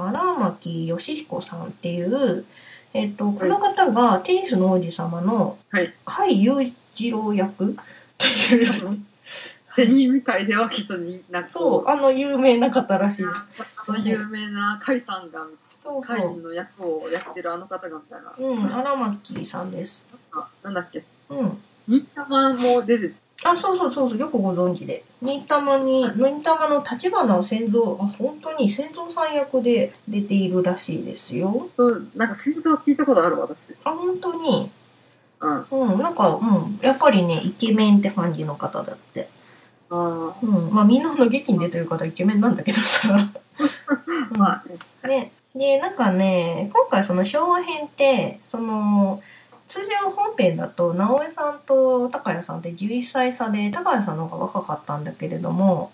[0.00, 2.44] 荒牧義彦さんっていう、
[2.94, 5.92] えっ、と、この方がテニスの王子様のはい。
[6.04, 7.74] 甲斐裕次郎役っ
[8.18, 9.00] ていうらしい。
[9.74, 13.44] セニみたいではきっとに、なんかそう、あの有名な方らしいです。
[13.88, 15.46] あの有名な甲斐さんが、
[15.82, 16.42] 甲斐。
[16.42, 18.34] の役をやってるあの方がみたいな。
[18.38, 20.04] うん、荒牧さんです。
[20.32, 21.04] あなんだっけ？
[21.30, 21.62] うん。
[21.88, 23.14] 忍たまも出て
[23.44, 25.02] あ、そうそうそうそう、よくご存知で。
[25.20, 31.68] 忍たまに、忍たまの立花仙蔵、あ、本当に仙蔵さん役で出ているらしいですよ。
[31.76, 33.74] そう、なんか戦争聞いたことある私。
[33.84, 34.70] あ、本当に。
[35.40, 35.50] うん。
[35.52, 39.28] あうん、なんか、うん、やっぱりね、イケメンって感じの方だって。
[39.90, 43.08] あうん、まあみんなの劇に出てる方イケメンなんだけどさ。
[43.58, 44.62] ー、 ま
[45.02, 45.08] あね。
[45.08, 49.20] ね、で、なんかね、今回その昭和編って、その、
[49.72, 55.90] 通常本編だと、直江さんと高谷さんって11歳差で、高谷さんの方が若かったんだけれども、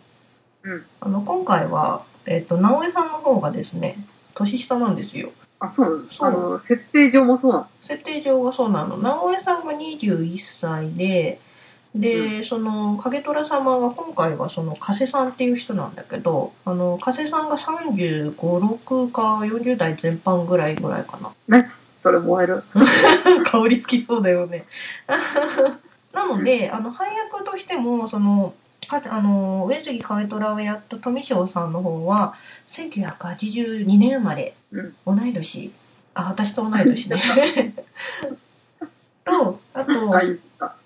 [0.65, 0.85] うん。
[1.01, 3.97] あの、今回は、えっ、と、直江さんの方がですね、
[4.35, 5.31] 年下なんですよ。
[5.61, 7.69] あ、そうそう設定上もそうなの？
[7.83, 8.97] 設定上がそうなの。
[8.97, 11.39] 直江さんが21歳で、
[11.95, 21.33] で、その、影虎様が今回はその、加瀬さんっていう人なんだけど、あの、加瀬さんが35、6か40代全般ぐらいぐらいかな。
[21.99, 22.03] ね。
[22.03, 22.65] それ燃える。
[23.45, 24.65] 香りつきそうだよね。
[26.13, 28.55] なので、あの、配役としても、その、
[28.87, 32.35] かあの、上杉海虎をやった富翔さんの方は、
[32.69, 35.73] 1982年生まれ、うん同い年。
[36.15, 37.17] あ、私と同い年ね。
[39.25, 40.39] と、あと、あ、い。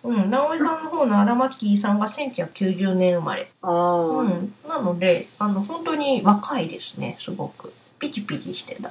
[0.05, 3.51] うん、直江さんの方の荒牧さんが1990年生まれ。
[3.63, 4.55] うん。
[4.69, 7.73] なので、あの、本当に若いですね、すごく。
[7.99, 8.91] ピチピチしてた。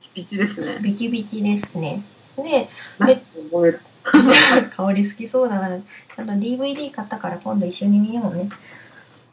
[0.00, 0.78] ピチピチですね。
[0.82, 2.02] ビキビキですね。
[2.36, 3.80] で、なんか燃える。
[4.76, 5.78] 香り好きそうだな。
[5.78, 8.48] ちゃんと DVD 買ったから今度一緒に見ようね。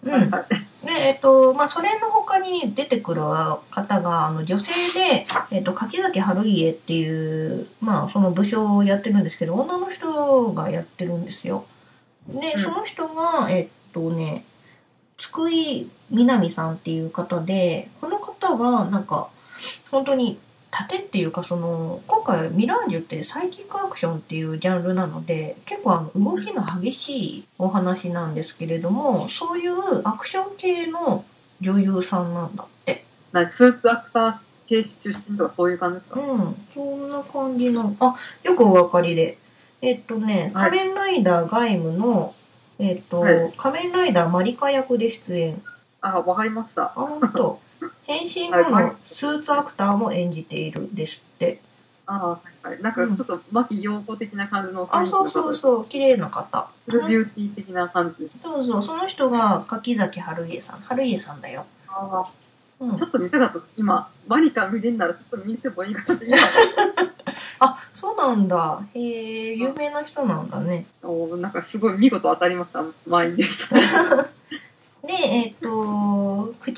[0.04, 0.32] うん。
[0.32, 0.38] で、
[0.92, 3.22] えっと、まあ、それの他に出てくる
[3.72, 11.66] 方が、あの、女性で、えっと、柿崎春家っていう、まあ、その武将をやってるんですけど、女の人がやってるんですよ。
[12.28, 14.46] で、うんその人が、えっとね、
[15.18, 19.30] 津久井みなみさんっていう方で、この方は、なんか、
[19.92, 20.40] 本当に、
[20.74, 31.26] 盾っていうか、その、今回、ミラージュってサイキックアクションっていうジャンルなので、結構あの、動きの激しいお話なんですけれども、そういうアクション系の
[31.62, 33.06] 女優さんなんだって。
[33.32, 39.38] なんかスーツアクター系出身とかそういう感じですか、うん、そんな感じの、あ、よくお分かりで。
[39.82, 42.34] えっとね、はい仮面ライダーガイムの、
[42.80, 45.62] えっと、はい仮面ライダーマリカ役で出演。
[46.02, 46.84] あ、わかりました。
[46.84, 47.60] あ、ほんと。
[48.04, 51.60] 変身後はいのスーツアクターも演じているですって。
[52.06, 52.82] あはいはい。
[52.82, 56.70] なんかちょっと牧陽子的な感じのあ、そうそうそう、綺麗な方。
[56.88, 58.30] ビューティー的な感じ。
[58.42, 60.80] そうそう、その人が柿崎春家さん。
[60.82, 61.66] 春家さんだよ。
[61.88, 62.26] あ
[62.80, 63.60] うんちょっと見たかった。
[63.78, 66.38] 今、マリカ見れんならちょっと見てもいいかなって今、
[67.60, 68.82] あ、そうなんだ。
[68.94, 70.86] へえ、有名な人なんだね。
[71.02, 72.84] おなんかすごい見事当たりました。
[73.08, 73.76] 満員でした。
[75.08, 75.68] で、えっ、と、
[76.62, 76.74] 朽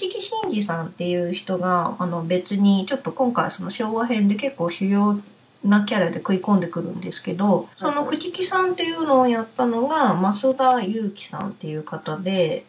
[0.64, 5.20] さんっていう人が、あの別に、ちょっと今回その昭和編で結構主要
[5.64, 12.66] なキャラで食い込んでくるんですけど、その朽木さんっていうのをやったのが、増田祐樹さんっていう方で、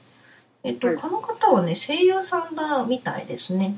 [0.64, 3.77] えっ、と、はいこの方はね、声優さんだみたいですね。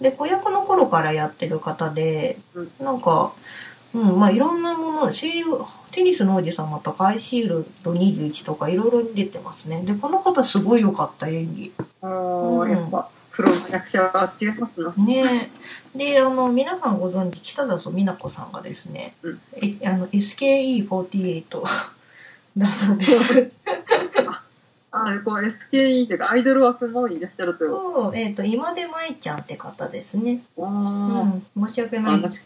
[0.00, 3.32] で子役の頃からやってる方で、うんなんか、
[3.94, 5.46] うん、まあいろんなもの、声優、
[5.90, 9.82] テニスの王子様とかアイシールド21とかいろいろに出てますね。
[9.84, 11.72] で、この方すごい良かった演技。
[12.02, 14.92] うんやっぱ、プロの役者は違いますな。
[15.04, 15.50] ね
[15.94, 21.44] で、あの、皆さんご存知、北田と美奈子さんがですね、うんえあの、SKE48
[22.56, 23.52] だそうです。
[24.92, 27.70] あれ、こう SKE というかアイドル枠もいらっしゃるという。
[27.70, 30.42] そう、えっ、と、今出舞ちゃんって方ですね。
[30.56, 32.44] おうーん、申し訳あないです。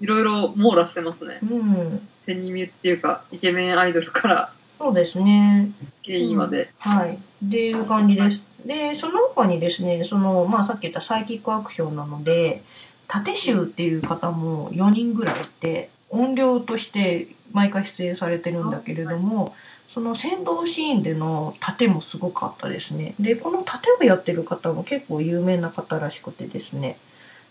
[0.00, 1.38] いろいろ網羅してますね。
[1.42, 5.72] うん、っていうか、イケメンアイドルからそうですね。
[6.04, 6.70] SKE まで。
[6.78, 7.18] はい。
[7.46, 8.44] っていう感じです。
[8.68, 12.62] で、その他にですね、その、まあさっき言ったサイキックアクションなので、
[13.08, 19.56] 縦集っていう方も4人ぐらいいて、音量として毎回出演されてるんだけれども、
[19.88, 23.14] その戦闘シーンでの盾もすごかったですね。
[23.18, 26.98] で、この盾をやってる方も結構有名な方らしくてですね、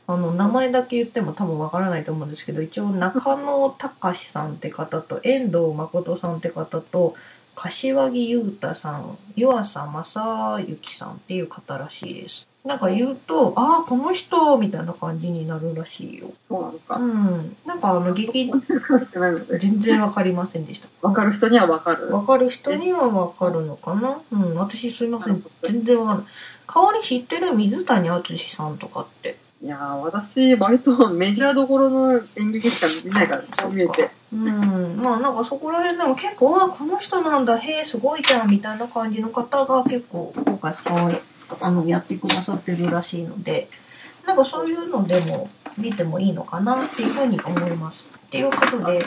[0.05, 7.15] あの、名前だけ言っても多分わからないと思うんですけど、一応中野隆さんって方と、遠藤誠さんって方と、
[7.59, 12.47] 柏木優太さん、湯浅正幸さんっていう方らしいです。
[12.63, 16.31] なんか言うと、ああ、この人みたいな感じになるらしいよ。
[16.49, 16.95] そうなのか。
[16.97, 17.57] うん。
[17.65, 18.51] なんかあの劇、
[19.57, 20.87] 全然わかりませんでした。
[21.01, 22.13] わかる人にはわかる。
[22.13, 24.21] わかる人にはわかるのかな？
[24.31, 25.43] うん、私すいません。
[25.63, 26.25] 全然わかんない。
[26.71, 29.37] 代わり知ってる水谷敦さんとかって。
[29.63, 34.11] いやー、私、割とメジャーどころの演劇しか見ないから、見えて。
[34.31, 34.97] うん。
[34.97, 41.21] まあなんかそこら辺でも結構、あこの人なんだ、へえ、すごいじゃん、みたいな感じの方が結構今回使われ、
[41.61, 43.69] あの、やってくださってるらしいので、
[44.25, 48.09] なんかそういうのでも見てもいいのかなっていうふうに思います。
[48.27, 49.05] っていうことで、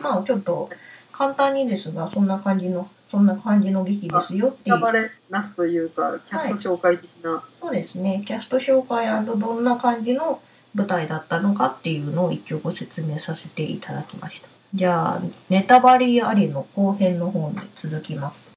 [0.00, 0.68] まあちょっと
[1.12, 5.10] 簡単にですが、そんな感じの、そんな感じの劇ですよっていう。
[5.30, 7.44] なしというか、キャスト紹介的な。
[7.60, 8.24] そうですね。
[8.26, 10.40] キャスト紹介どんな感じの
[10.74, 14.55] 舞台だったのかっていうのを一応ご説明させていただきました。
[14.76, 18.50] じゃあ、ネタバレありの後編の方に続きます。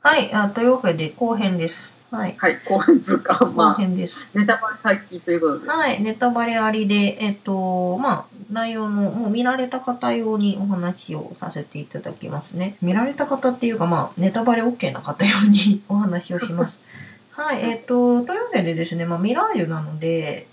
[0.00, 1.98] はい、あというわけで後編です。
[2.10, 2.34] はい。
[2.38, 3.34] はい、後半通過。
[3.34, 4.26] 後まあ、編です。
[4.32, 5.68] ネタバレ解禁ということで。
[5.68, 12.78] はい、ネタバレありで、えっと、まあ、内容の、もう見られた方用にお話をさせていただきますね。
[12.80, 16.80] 見られた方っていうか、まあ、ネタバレ OK な方用にお話をします。
[17.32, 20.46] はい、えっと、というわけでですね、まあ、ミラージュなので、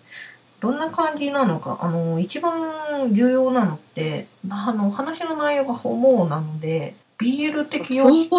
[0.67, 8.29] どんな感じなのか、あの、一番重要なのって、まああの、話の内容がホモなので、BL 的要素、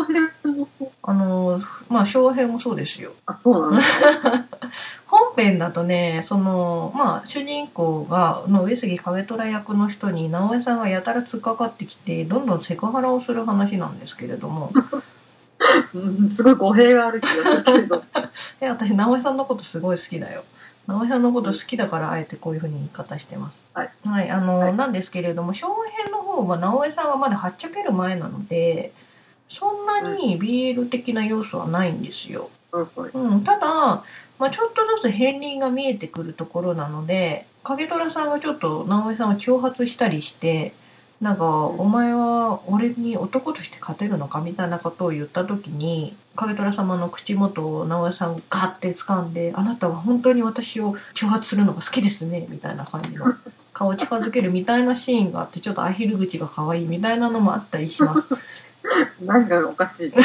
[1.02, 3.14] あの、まあ、昭和編もそうですよ。
[3.24, 3.82] あ、そうなの？
[5.08, 14.70] 本編だとね、その、まあ、主人公が、の上杉景虎役の人に、直江さんがやたら突っかかってきて、どんどんセクハラをする話なんですけれども、
[15.94, 18.04] うんすごい語弊がある気がするけれど。
[18.60, 20.44] え、私、直江さんのことすごい好きだよ。
[20.88, 23.62] 直江さんのこと好きだから、あえてこういうふうに言い方してます。
[23.74, 23.90] はい。
[24.04, 28.92] はい、あの、はいなんですけれども、昭和編の方は直江さんがまだはっちゃける前なので、
[29.48, 32.50] そんなに BL 的な要素はないんですよ。
[32.72, 34.04] うん、ただ、
[34.38, 40.74] まあ、ちょっとずつ片鱗が見えてくるところなので影虎さんがちょっと直江さんを挑発したりして
[41.20, 53.34] なんか、お前は俺に男として勝てるのかみたいなことを言った時に影虎様の口元を直江さんがガッて掴んで「あなたは本当に私を挑発するのが好きですね」みたいな感じの
[53.72, 58.28] 顔を近づけるみたいなシーンがあってちょっとアヒル口が可愛いみたいなのもあったりします。
[59.20, 60.12] 何がおかしい。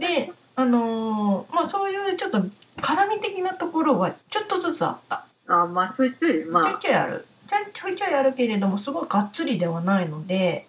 [0.00, 2.38] で、あのーまあそういうちょっと
[2.78, 5.26] 絡み的なところはちょっとずつあった。
[5.48, 7.26] あ、まあ、ちょいちょい、まちょいあ、ちょいある。
[7.48, 10.66] ちょいちょいあるけれども、すごいがっつりではないので、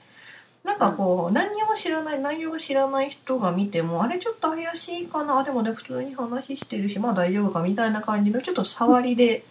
[0.63, 9.43] なんかこう、何にも知らない、内容が知らない人が見ても、あれちょっと怪しいかな、あでもね、普通に話してるし、まあ大丈夫かみたいな感じの、ちょっと触りで、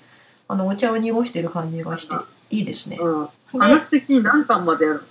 [0.48, 2.14] あの、お茶を濁してる感じがして、
[2.50, 2.98] いいですね。
[3.00, 3.28] うん。
[3.52, 5.04] で、話的に何巻までやる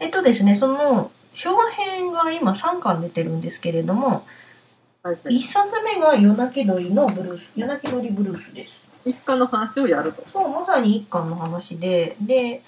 [0.00, 4.26] えっとですね、その、昭和編が今3巻出てるんですけれども、
[5.02, 5.36] はいはい。
[5.36, 8.87] 1冊目が夜泣き鳥のブルース、夜泣き鳥ブルースです。
[9.04, 10.24] 一家の話をやると。
[10.32, 12.62] そう、まさに一巻の話で、で、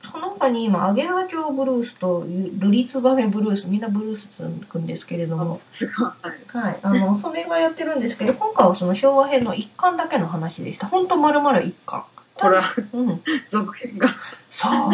[0.00, 5.60] その他に今、アゲハチョウブルースとルリツバメブルース、みんなブルースつくんですけれども。
[5.92, 6.56] はい。
[6.56, 10.86] はい、あの、それがやってるんですけど、今回はその昭和編の一巻だけの話でした。
[10.86, 12.04] ほんと丸々一巻。
[12.34, 13.22] これはうん。
[13.48, 14.14] 続編が、
[14.50, 14.92] そう。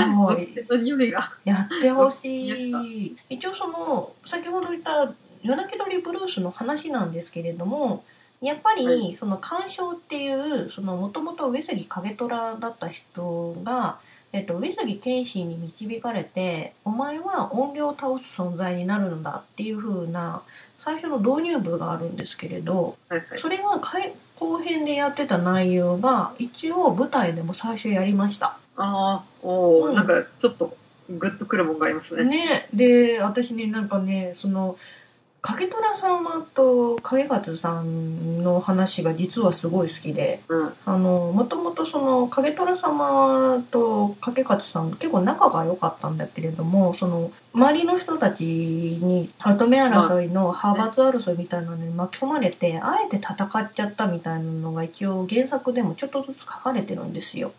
[1.44, 3.16] やってほしい。
[3.28, 8.04] 一応その、先ほど言った夜泣き鳥ブルースの話なんですけれども、
[8.42, 13.98] やっぱはり、その鑑賞っていう、その、もともと上杉景虎だった人が、
[14.32, 20.42] えっと、上杉謙信に導かれて、お前は怨霊を倒す存在になるんだっていう風な、
[20.78, 23.38] 最初の導入部があるんですけれど、はいはい。
[23.38, 28.58] それが開後編でやってた内容が、一応舞台でも最初やりました。
[28.76, 30.76] ああ、おー、うんなんかちょっと
[31.08, 32.24] グッとくるもんがありますね。
[32.24, 34.76] ねで私ねなんかねその
[35.42, 40.72] 影虎様と影勝さんの話が実はすごい好きでうん。
[40.86, 57.52] あのもともとその影虎様と影勝さん結構仲が良かったんだけれどもその周りの人たちに跡目争いの派閥争いみたいなのに巻き込まれてあえて戦っちゃったみたいなのが一応原作でもちょっとずつ書かれてるんですよ。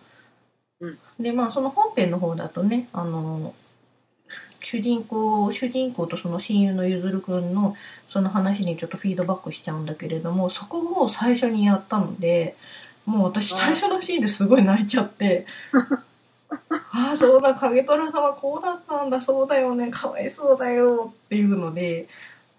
[0.80, 3.54] うんでまあその本編の方だとねあの
[4.64, 7.76] 主人公主人公とその親友のゆずるくんの
[8.10, 12.56] その話にちょっとフィードバックしちゃうんだけれどもそこを最初にやったので
[13.06, 15.46] もう私最初のシーンですごい泣いちゃって。
[16.96, 22.08] ああそうだ影虎様こうだったんだそうだよねかわいそうだよっていうので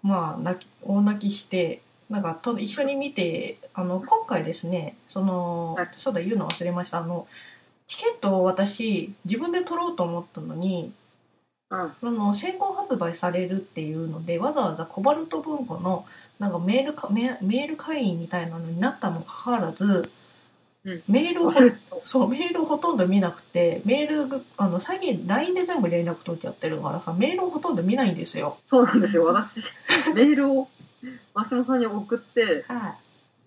[0.03, 7.27] まあ泣き大泣きしてなんかと一緒に見てあの今回ですねその、はいそうだ言うの忘れましたあの
[7.87, 10.91] チケットを私自分で取ろうと思ったのに
[11.83, 12.09] うん。
[12.09, 16.05] あの先行発売されるっていうのでわざわざコバルト文庫の
[16.39, 21.51] なんかメールかメメール会員みたいなのになったにもかかわらず、うんメールを
[22.03, 28.59] そうメールをほとんど見なくてメールがあの最近 LINE で全部連絡取っちゃってるからさメールをほとんど見ないんですよ。
[28.67, 29.25] そうなんですよ。
[29.25, 29.73] 私、
[30.13, 30.67] メールを、
[31.33, 32.97] マシモさんに送って、は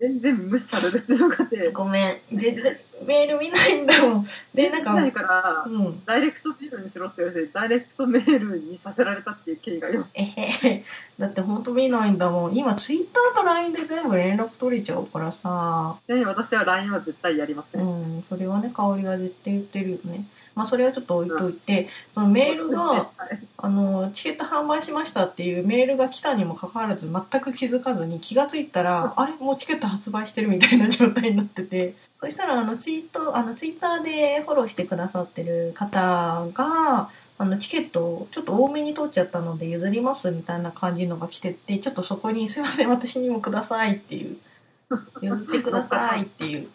[0.01, 4.27] 全然無視されるっていうのがあって、ごめん絶対メール見ないんだもん。
[4.53, 6.03] でなんかないからう、ん。
[6.05, 10.09] ダイレクトメールにしろって言われて、ダイレクトメールにさせられたっていう経緯があります。
[10.15, 10.41] えへ
[10.75, 10.83] へ。
[11.17, 12.55] だって本当見ないんだもん。
[12.55, 15.97] 今ツイッターと LINE で全部連絡取れちゃうからさ。
[16.07, 17.77] 私は LINE は絶対やりませ。
[17.77, 18.19] うん。
[18.19, 20.25] んそれはね香りが絶対言ってるよね。
[20.55, 29.33] まあそれはちょっと置いといて、そのメールがはいあのチケット販売しましたっていうメールが来たにもかかわらず全く気づかずに気がついたらあれ？
[29.33, 44.37] もうチケット発売してるみたいな状態になっててそしたらあのツイートあのツイッターでフォローしてくださってる方があのチケットをちょっと多めに取っちゃったので譲りますみたいな感じのが来ててちょっとそこに「すいません私にもください」っていう
[45.21, 46.59] 「譲ってください」っていう。
[46.59, 46.69] うん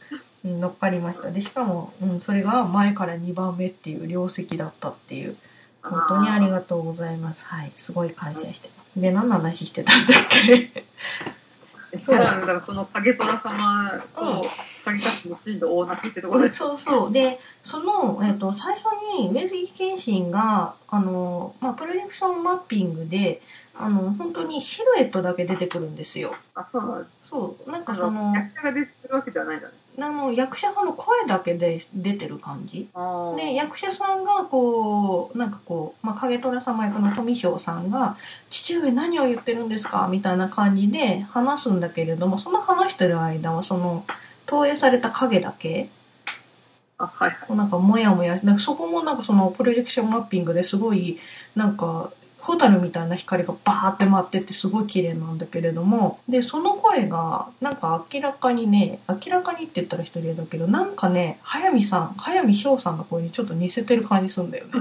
[0.44, 5.36] 乗っかりましたでしかも、うん、それが前から2番目っていう両席だったっていう
[5.82, 7.46] 本当にありがとうございます。
[7.46, 9.00] はい、すごい感謝してます。
[9.00, 10.84] で、何の話してたんだっけ？
[12.02, 14.42] そうだからその影虎様と
[14.84, 17.12] 影たちのシーンの大泣きってところで、そうそう。
[17.12, 18.84] で、その、えっ、と、最初
[19.18, 23.40] に上杉謙信が、あの、まあ、プロジェクションマッピングで、
[23.74, 26.34] あの、本当にシルエットだけ出てくるんですよ。
[26.54, 27.06] あ、そうなん。
[27.28, 29.74] そう、なんかあその、の、役者が出てるわけではないんだね。
[29.96, 32.88] あの役者さんの声だけで出てる感じ？
[33.36, 38.16] で役者さんがこうなんかこう、まあ、影虎様役の富翔さんが
[38.50, 44.04] 「父上何を言ってるんですか?」みたいな感じで話すんだけれどもその話してる間はその
[44.46, 45.88] 投影された影だけ？
[46.98, 47.56] あ、はいはい。
[47.56, 51.18] なんかモヤモヤなんかそこもなんかそのプロジェクションマッピングですごい
[51.56, 52.10] なんか
[52.44, 64.72] ホタルみたいな光がバーって舞ってってすごい綺麗なんだけれどもでその声がなんか明らかにね明らかにって言ったら失礼だけどなんかね速水さん速水翔さんの声にちょっと似せてる感じするんだよね。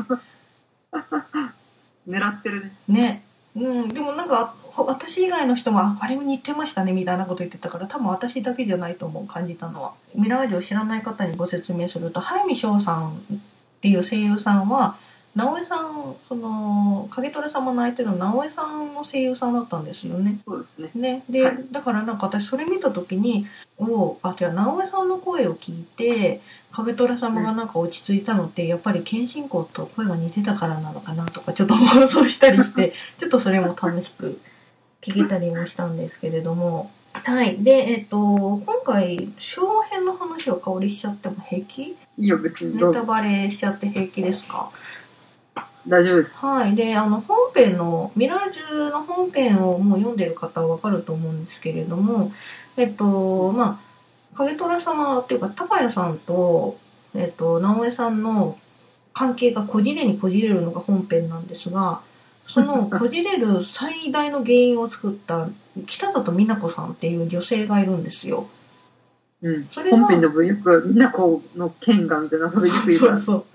[2.05, 2.73] 狙ってるね。
[2.87, 3.23] ね
[3.55, 13.37] うん、でもなんかほ私以外の人もああれも似てましたねみたいなこと言ってたから多分私だけじゃないと思う感じたのはミラージュを知らない方にご説明すると速水翔さんっ
[13.79, 14.97] ていう声優さんは
[15.35, 20.39] 直江さんその影虎様の相手の直江さんの声優さんだったんですよね。
[20.45, 21.13] そうですね。
[21.13, 26.41] ね、で、はいだからなんか私それ見た時におあじゃあ直江さんの声を聞いて
[26.71, 34.39] 影虎様がなんか落ち着いたのって、やっぱり謙信公と声が似てたからなのかなとかちょっと妄想したりして ちょっとそれも楽しく
[35.01, 36.91] 聞けたりもしたんですけれども。
[37.15, 37.57] はい。
[37.63, 41.81] で、えっと、今回、昭和編の話を香りしちゃっても平気？
[41.83, 42.75] いいよ、別に。
[42.75, 44.71] ネタバレしちゃって平気ですか？
[45.87, 46.35] 大丈夫です。
[46.35, 46.75] はい。
[46.75, 52.31] で、あの、本編の、ミラージュの本編をもう読んでる方はわかると思うんですけれども、
[52.77, 53.81] えっと、ま
[54.33, 56.77] あ、影虎様っていうか、高谷さんと、
[57.13, 58.57] えっ、と、直江さんの
[59.13, 62.01] 関係がこじれにこじれるのが本編なんですが、
[62.47, 65.49] その こじれる最大の原因を作った
[65.85, 68.47] 北里美奈子さんっていう女性がいるんですよ。
[69.41, 69.67] うん。
[69.69, 72.99] それが本編でもよく、みなこの剣がみたいなことよく言う。
[72.99, 73.45] そうそう。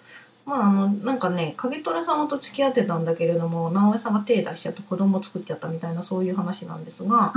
[0.49, 7.35] まああの、なんかね、影虎様と付き合ってたんだけれども、直江さんが手出しちゃって子供作っちゃったみたいなそういう話なんですが、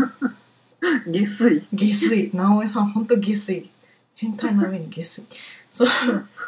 [1.07, 1.67] 下水。
[1.73, 2.31] 下水。
[2.33, 3.69] 直江さんほんと下水。
[4.15, 5.25] 変態な上に下水。
[5.71, 5.85] そ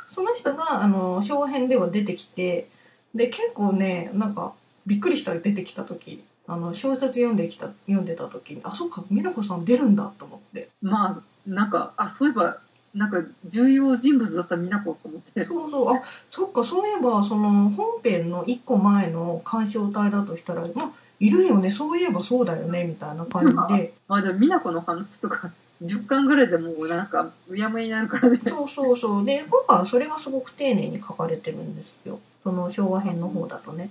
[0.07, 2.69] その人が、あの、表編では出てきて、
[3.13, 4.53] で、結構ね、なんか、
[4.87, 10.69] びっくりした出てきた時あの、小説読んできた、読んでた時に、あ、そっか、美奈子さん出るんだと思って。
[10.81, 12.59] まあ、なんか、あ、そういえば、
[12.93, 15.45] なんか、重要人物だったみなこと思って。
[15.45, 23.93] そうそう、あ、そっか、そういえば、その、本編の一個前の鑑賞体だとしたら、まあ、いるよね、そういえばそうだよね、みたいな感じで。
[24.07, 25.51] まあ、でも、みなこの話とか、
[25.83, 28.39] 10巻ぐらいでもう、なんか、うやむやになるからね。
[28.45, 29.25] そうそうそう。
[29.25, 32.19] で、今回はそれがすごく丁寧に書かれてるんですよ。
[32.43, 33.89] その昭和編の方だとね。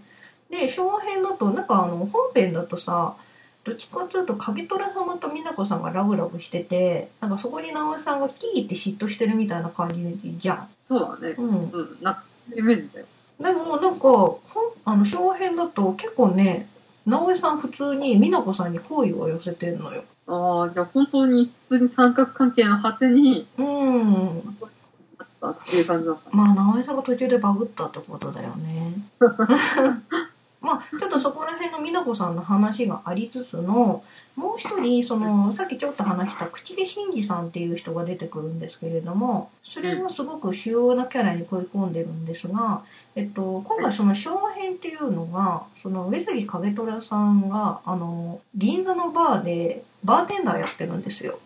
[0.49, 3.17] で、昭和編だと、なんかあの、本編だとさ、
[3.65, 9.91] どっちかっていうと、影虎様と美奈子さんがラブラブしてて、なんかそこに直江さんがキーって嫉妬してるみたいな感
[10.23, 10.69] じじゃん。
[10.83, 11.35] そうだね。
[11.39, 11.71] うん。
[11.71, 12.23] うん、な
[12.55, 13.07] イメージだよ。
[13.41, 14.41] でも、なんか、本
[14.85, 16.69] あの昭和編だと結構ね、
[17.07, 20.05] 直江さん普通に美奈子さんに好意を寄せてるのよ。
[20.27, 24.55] ああ、じゃあ本当に普通に三角関係の果てに、うん。
[24.55, 24.71] そう
[25.19, 26.37] だったっていう感じだった。
[26.37, 28.95] まあ、直江さんが途中でバグったってことだよね。
[30.63, 34.05] まあ、ちょっとそこら辺の美奈子さんの話がありつつの、
[34.37, 42.85] もう一人、その、さっきちょっと話した口で真司さんっていう人が出てくるんですけれども、それはすごく主要なキャラに食い込んでるんですが、
[43.17, 51.41] えっと、今回その昭和編っていうのが、その上杉景虎さんが、あの、銀座のバーでバーテンダーやってるんですよ。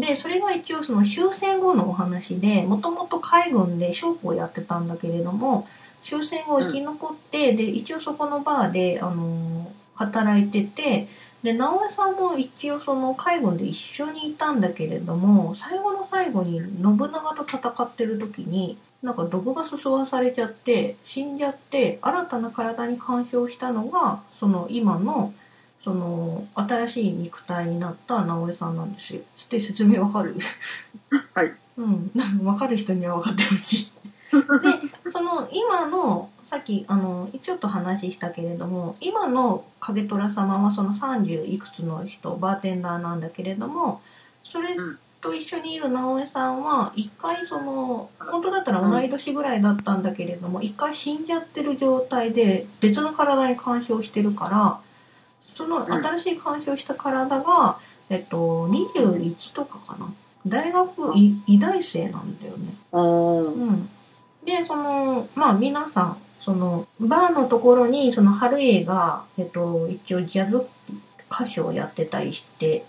[0.00, 5.66] で、それが一応その終戦後のお話で、もともと海軍で将校をやってたんだけれども、
[6.06, 9.66] 終戦後生き残って、で、一応そこのバーで、あのー
[9.98, 11.08] 働いてて、
[11.42, 25.32] で、直江さんも一応その海軍で一緒にいたんだけれども、最後の最後に信長と戦ってる時に、なんか毒ガス吸わされちゃって、死んじゃって、新たな体に干渉したのが、その今の、
[25.82, 29.22] その、新しい肉体になった直江さんなんですよ。
[29.38, 30.36] つって説明わかる？
[31.32, 31.54] はい。
[31.78, 32.10] うん。
[32.44, 33.92] わかる人にはわかってほしい。
[35.04, 44.00] で、その今の、さっき、あの、ちょっと話したけれども、今の影虎様はその30いくつの人、バーテンダーなんだけれども、
[44.44, 54.80] それうんと一緒にいる直江さんは、一回その、本当だったら同い年ぐらいだったんだけれども、一回死んじゃってる状態で別の体に干渉してるから、
[55.54, 60.12] その新しい干渉した体が、えっと、21とかかな。
[60.46, 62.74] 大学医医大生なんだよね。
[62.92, 63.88] うん。
[64.46, 70.64] で、その、まあ皆さん、その、バーのところに、その、春江が、えっと、一応ジャズ
[71.30, 72.84] 歌手をやってたりして、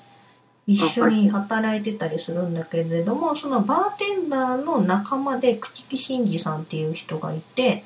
[0.68, 7.84] 一緒に働いてたりするんだけれども、そのバーテンダーの仲間で、朽木真司さんっていう人がいて、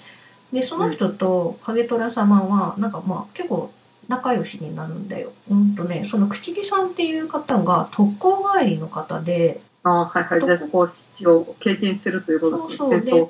[0.51, 3.71] で、その人と影虎様は、なんかまあ結構
[4.07, 5.31] 仲良しになるんだよ。
[5.49, 10.41] うんとね、その朽木さんっていう方が特攻帰りの方で、あー、はいはい。
[10.41, 13.29] じゃあ、こう、死を経験してるということですそうそう。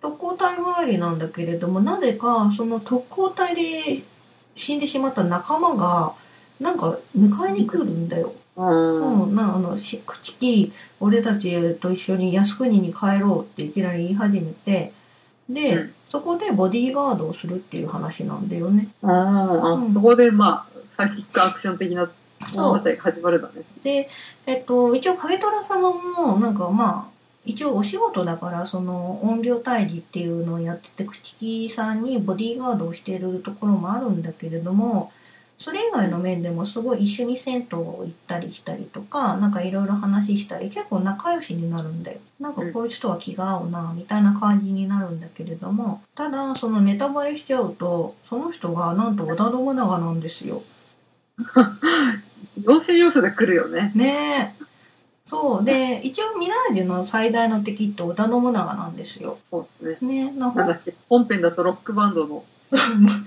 [0.00, 4.02] 特攻隊帰りなんだけれどもなぜかその特攻隊で
[4.56, 6.14] 死んでしまった仲間が
[6.60, 8.32] なんか迎えに来るんだよ。
[8.56, 14.92] あうーん、なあのし口木俺たちと一緒に靖国に帰ろうっていきなり言い始めて
[15.48, 18.88] で、うんそこでボディーガードをするっていう話なんだよね。
[19.02, 22.10] あーあ、うんそこで、まあ、サイキックアクション的な
[22.54, 23.62] 物語が始まるんだね。
[23.82, 24.08] で、
[24.46, 27.17] えっと、一応影虎様もなんかまあ
[27.48, 35.10] 一応お仕事だからその音量退治っていうのをやってて口木さんにボディーガードをしているところもあるんだけれども
[35.58, 50.62] それ以外の面でもすごい一緒に銭湯行ったりしたりとかなんかいろいろ話したり結構仲良しになるんだよなんかこいつとは気が合うなみたいな感じになるんだけれどもただそのネタバレしちゃうとその人がなんと織田信長なんですよ
[52.62, 53.92] 要所要所で来るよね。
[53.94, 54.57] ねえ。
[55.28, 55.64] そう。
[55.64, 59.36] で、一応ミラージュの最大の敵って織田信長なんですよ。
[59.50, 60.24] そうですね。
[60.24, 62.44] ねななんだっけ、本編だとロックバンドの、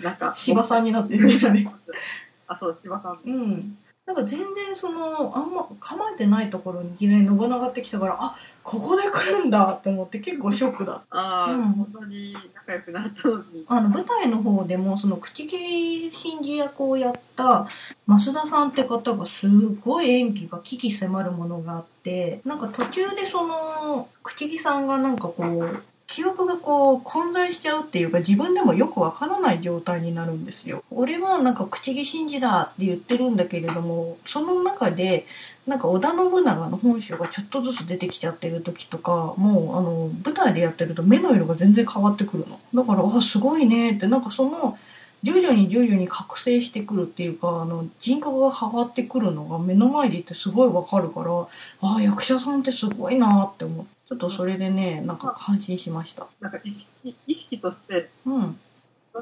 [0.01, 1.71] なんか、芝さんになってるんだよね。
[2.47, 3.19] あ、そう、芝さん。
[3.23, 3.77] うん。
[4.07, 11.03] なんか全然その、あんま構えてないところにいきなり信長ってきたから、あ、ここで来るんだって思って結構ショックだ。
[11.11, 13.63] ああ、うん本当に仲良くなったのに。
[13.67, 17.67] あの、舞台の方でも、その、口切り真治役をやった、
[18.07, 30.83] 増田さんって方がすごい演技が危機迫るものがあって、なんか途中でその、口木さんがなんかこう、記憶がこう混在しちゃうっていうか自分でもよくわからない状態になるんですよ。
[30.91, 35.25] 俺はなんか口木真治だって言ってるんだけれども、その中で
[35.65, 42.59] なんか織田信長の本性がちょっとずつ出てきちゃってる時とか、もうあの舞台でやってると目の色が全然変わってくるの。
[42.73, 44.77] だから、あ、すごいねって、なんかその、
[45.23, 51.47] 徐々に徐々に覚醒してくるっていうか、あの、人格が変わってくるのが目の前でいてすごいわかるから、
[51.81, 54.00] ああ、役者さんってすごいなって思って。
[54.11, 56.27] ちょっとそれでね、なんか感心しました。
[56.41, 58.59] なんか意識、意識として、うん。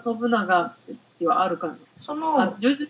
[0.03, 2.03] 信長って意識はある感じ？
[2.03, 2.89] そあの、徐々に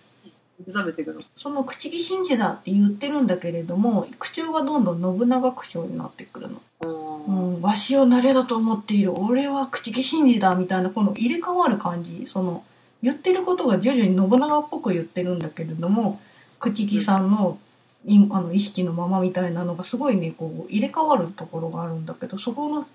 [0.66, 1.22] 目覚めていくの？
[1.36, 6.62] その口木真治だって言ってるんだけれども、口調がどんどん信長口調になってくるの。
[6.86, 6.88] う
[7.30, 9.14] うん、わしを誰だと思っている。
[9.14, 10.56] 俺は口木真治だ。
[10.56, 12.24] みたいな、この入れ替わる感じ。
[12.28, 12.64] その、
[13.04, 16.22] 言ってることが徐々に信長っぽく言ってるんだけれども、
[16.60, 17.69] 口木さんの、い
[18.08, 22.88] あの意識のままみたいなのがすごいね、こう、入れ替わるところがあるんだけど、そこの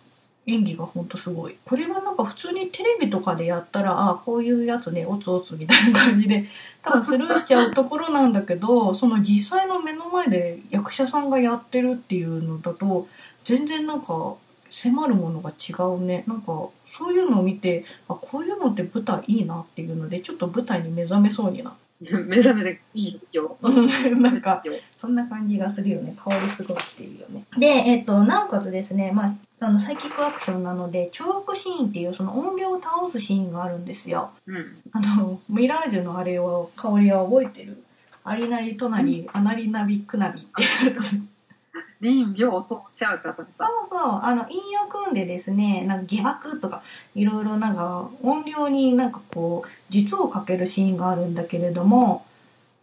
[0.47, 1.57] 演技がほんとすごい。
[1.65, 6.47] これはなんか普通にテレビとかでやったら、ああ、こういうやつね、おつおつみたいな感じで、
[6.83, 13.09] 多分スルーしちゃうところなんだけど、その実際の目の前で役者さんがやってるっていうのだと、
[13.45, 14.35] 全然なんか
[14.71, 16.25] 迫るものが違うね。
[16.27, 21.75] なんか、そういうのを見て、あ、こういうのって舞台いいなっていうので、ちょっと舞台に目覚めそうになっ
[22.27, 23.57] 目覚めでいいよ。
[23.63, 24.63] うんなんか、
[24.97, 26.15] そんな感じがするよね。
[26.17, 27.45] 香りすごいしてるよね。
[27.59, 34.31] で、えっ、と、なおかつですね、まあ、あの、サイキックアクションなので、重複シーンっていうその音量を倒すシーンがあるんですよ。
[34.47, 34.83] うん。
[34.93, 37.83] あの、ミラージュのあれを、香りは覚えてる？
[38.27, 40.51] ありなりとなり、あなりなびくなびって。
[42.05, 43.67] 林病を通っちゃうかとそうさ。
[43.91, 46.83] そう、あの、引用組んでですね、なんか下爆とか、
[47.15, 52.27] いろいろなんか、音量になんかこう、実をかけるシーンがあるんだけれども、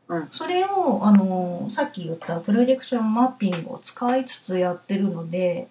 [0.08, 5.70] うんそれを、あの、さっき言ったプロジェクションマッピングを使いつつやってるので、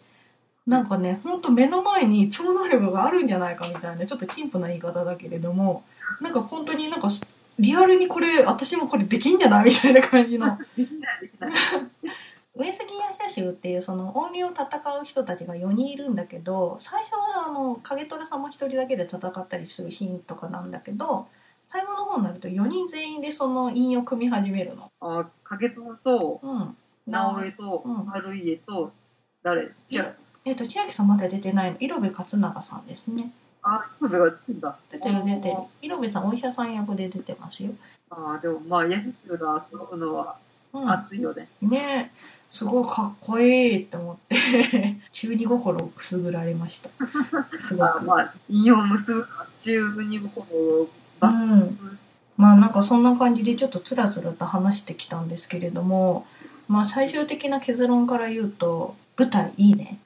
[0.67, 5.85] なんかね、ほんと目の前に超能力があるんじゃないかみたいな、ちょっと陳腐な言い方だけれども、
[6.21, 7.09] なんか本当になんか、
[7.59, 10.59] リアルにこれ、私もこれできんじゃないみたいな感じの。
[10.77, 11.53] できない、できない。
[12.57, 14.67] 上杉夜叉衆っていうその音量を戦
[15.01, 21.29] う人たちが4人いるんだけど最初はあの影虎さんも1人だけで戦ったりするシーンとかなんだけど
[21.73, 24.91] 最後の方になると4人全員でその韻を組み始めるの。
[25.01, 26.77] あ、影友と、うん。
[27.07, 28.93] 直江とうん、春家と、
[29.43, 29.71] 誰？
[29.89, 33.31] いやえっ、と千秋さんまだ出てないの色部勝永さんですね。
[33.63, 34.77] あ、一部が出てんだ。
[34.91, 35.57] 出てる出てる。
[35.81, 37.71] 色部さんお医者さん役で出てますよ。
[38.11, 40.37] ああ、でもまあ、ヤヒスが遊ぶのは
[40.73, 40.91] うん。
[40.91, 41.49] 熱いよね。
[41.61, 42.11] ね
[42.53, 46.91] すごいかっこいいって思って 中二心をくすぐられました。
[47.61, 47.99] すごく。
[47.99, 49.27] あまあ、結ぶ
[49.57, 50.89] 中にもこの、う
[51.21, 51.99] バん。
[52.37, 56.27] まあなんかそんな感じでちょっとつらつらと話してきたんですけれども、
[56.69, 59.99] まあ最終的な結論から言うと、舞台いいね。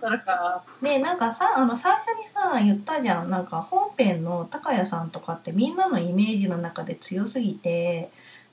[0.00, 3.30] それか、で、なんかさ、あの最初にさ、言ったじゃん。
[3.30, 8.10] なんか本編の高谷さんとかってみんなのイメージの中で強すぎて、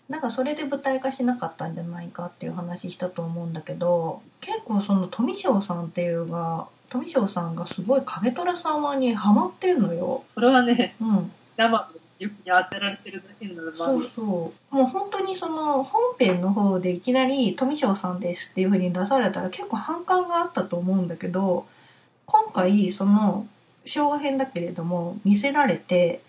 [0.10, 10.24] なんかそれで舞台化しなかったんじゃないかっていう話したと思うんだけど、結構その富翔さんっていうが、富翔さんがすごい影虎様にハマってんのよ。
[10.36, 11.32] それはね、うん。
[11.58, 11.86] 生の
[12.20, 14.76] 雪に当てられてるだけになるまそうそう。
[14.76, 21.66] もう本当にその本編の方でいきなり富翔さんですっていう風に出されたら結構反感があったと思うんだけど、
[22.26, 23.48] 今回その
[23.86, 26.22] 昭和編だけれども見せられて、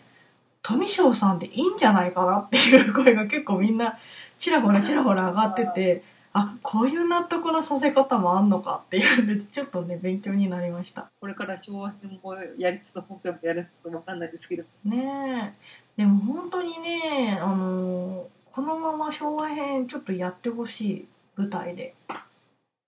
[0.65, 3.99] 富翔さんでいいんじゃないかなっていう声が結構みんな
[4.39, 6.03] ちらほらちらほら上がってて、
[6.33, 11.11] あ、こういう納得のさせ方もあんのかっていうんで、ちょっとね、勉強になりました。
[11.21, 15.55] これから昭和編もやりつつ本編もやるとわかんないですけど、ね
[15.99, 16.01] え。
[16.03, 21.95] でも本当にね、あのこのまま昭和編ちょっとやってほしい、舞台で。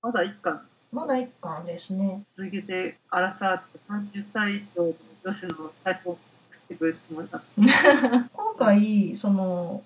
[0.00, 0.62] まだ一巻
[0.92, 2.22] まだ一巻ですね。
[2.36, 6.18] 続けて、アラサーって30歳以上の女子の最高
[6.70, 7.42] を作ってくれるつもりだ。
[8.32, 9.82] 今回、その、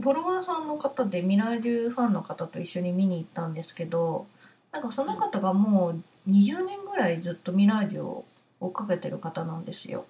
[0.00, 4.26] フォロワーさんの方でミラージュファンの方と一緒に見に行ったんですけど、
[4.72, 8.24] なんかその方がもう20年ぐらいずっとミラージュを
[8.60, 10.04] 追っかけてる方なんですよ。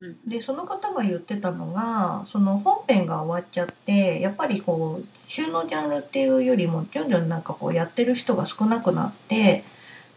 [0.00, 0.28] うん。
[0.28, 9.64] でその方が言ってたのがその本編が終わっちゃってやっぱりこう収納ジャンルっていうよりも徐々になんかこうやってる人が少なくなって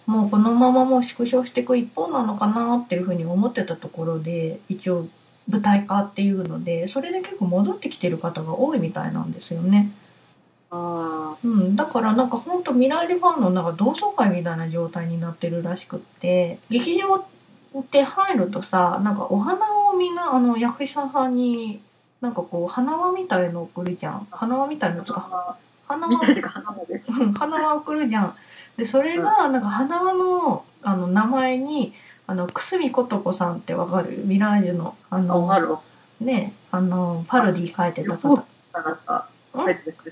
[0.05, 5.07] もうこのままもう縮小していく一方なのかなっていうふうに思ってたところで一応
[5.49, 9.91] 舞台化っていうのでそれで結構戻ってきてる方が多いみたいなんですよね。
[10.71, 17.15] あうん、だからなんかほんと未来でファンのなんか同窓会みたいな状態になってるらしくって、劇場
[17.79, 21.79] って入るとさ、なんかお花をみんなあの役者さんに、
[22.21, 24.27] なんかこう花輪みたいの送るじゃん。
[24.31, 28.35] 花輪みたいのか、花輪送るじゃん。
[28.77, 31.93] で、それが、なんか花輪の、あの、名前に、
[32.27, 34.23] あの、くすみことこさんってわかる？
[34.25, 35.83] ミラージュの、ああ、の。
[36.19, 38.45] ね、あの、パロディ書いてた方。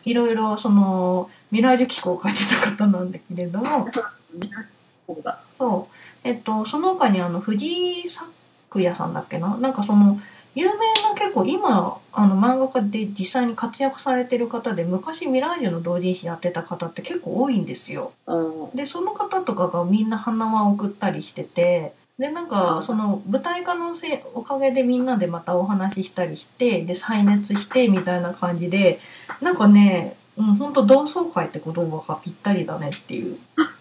[0.06, 3.88] いろいろ、その、ミラージュ機構を書いてた方なんだけれども。
[5.58, 5.96] そう。
[6.24, 8.30] えっと、その他にあの、藤井作
[8.76, 9.58] 也さんだっけな？
[9.58, 10.20] なんかその、
[10.54, 18.12] 有名な結構今、あの、漫画家で実際に活躍されてる方で、昔ミラージュの同人誌やってた方って結構多いんですよ。
[18.28, 18.76] うん。
[18.76, 29.00] で、その方とかがみんな花輪を送ったりしてて、で、なんか、その舞台化のせいおかげでみんなでまたお話ししたりして、で、再熱してみたいな感じで、
[29.42, 33.38] なんかね、うん、ほんと同窓会って言葉がぴったりだねっていう。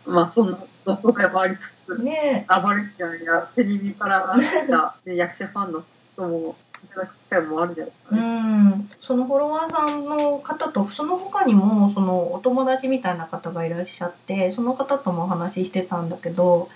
[0.07, 5.85] まあ、そんな、同窓会もありつつ、ね暴れちゃんやテレビから来た、ね、役者ファンの
[6.27, 8.71] 人もいただく機会もあるじゃないですかうね。
[8.77, 16.69] ん、そのフォロワーさんの方とその他にもそのお友達みたいな方がいらっしゃってその方ともお話ししてたんだけど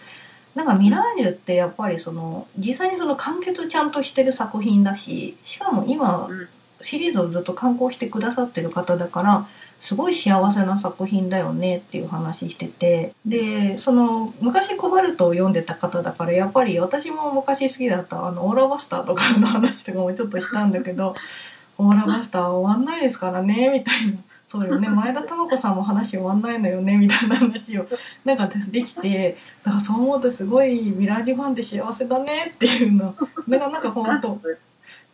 [0.54, 6.48] なんかミラージュってやっぱりその実際にその完結ちゃんとしてる作品だししかも今うん
[6.84, 9.48] シリーズをずっと刊行してくださってる方だから
[9.84, 13.12] すごい幸せな作品だよねっていう話してて。
[13.26, 21.14] でその昔コバルトを読んでた方だからやっぱり私も昔好きだったあのオーラバスターとかの話とかもちょっとしたんだけど
[21.76, 24.14] オーラバスター終わんないですからねみたいな。
[24.46, 24.88] そうよね。
[24.88, 27.86] 前田智子さんも話終わんないのよねみたいな話を
[28.24, 33.14] なんかできてだからそう思うとすごいミラージュファンって幸せだねっていうの。
[33.48, 34.40] だからなんか本当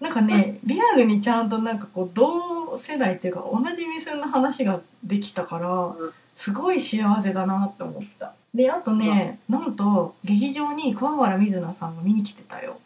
[0.00, 8.34] なんかね、リアルにちゃんとなんかこう、同世代っていうか、同じ目線の話ができたからうん、すごい幸せだなって思った。
[8.54, 12.78] で、あとね、なんと、劇場に桑原水菜さんが見に来てたよ。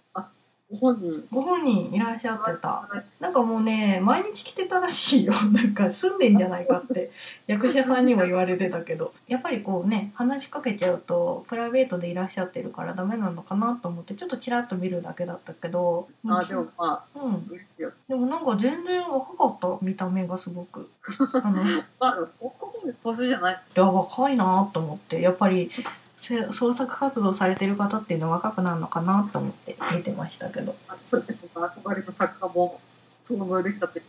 [0.75, 2.89] ご本人、ご本人いらっしゃってた。
[3.21, 5.33] なんかもうね、毎日来てたらしいよ。
[5.53, 7.13] なんか住んでんじゃないかって、
[7.47, 9.13] 役者さんにも言われてたけど。
[9.29, 16.09] やっぱりこうね、話しかけちゃうと、プライベートでいらっしゃってるからダメなのかなと思って、ちょっとチラッと見るだけだったけど。
[16.27, 17.49] あ、でもまあ、うん。
[18.09, 20.91] でもなんか全然若かった見た目がすごく
[21.43, 23.63] あのいまあ、ここまで年じゃない。
[23.75, 25.83] や若いなと思ってやっぱりせ
[26.53, 30.75] 創作活動されてる方っていうのは若くなるのかなと思って見てましたけど。
[30.89, 32.81] あそういうことか憧れの作家も
[33.23, 34.03] 想像できたって。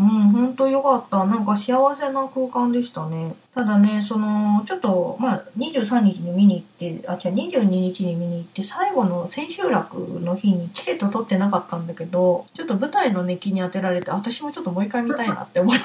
[0.00, 1.24] うん本当よかった。
[1.26, 3.34] なんか幸せな空間でしたね。
[3.54, 15.82] ただねそのちょっとまあ23日に見に行ってあ違う22日に見に行って最後の千秋楽の日にチケット取ってなかったんだけどちょっと舞台の熱気に当てられて私もちょっともう一回見たいなって思って。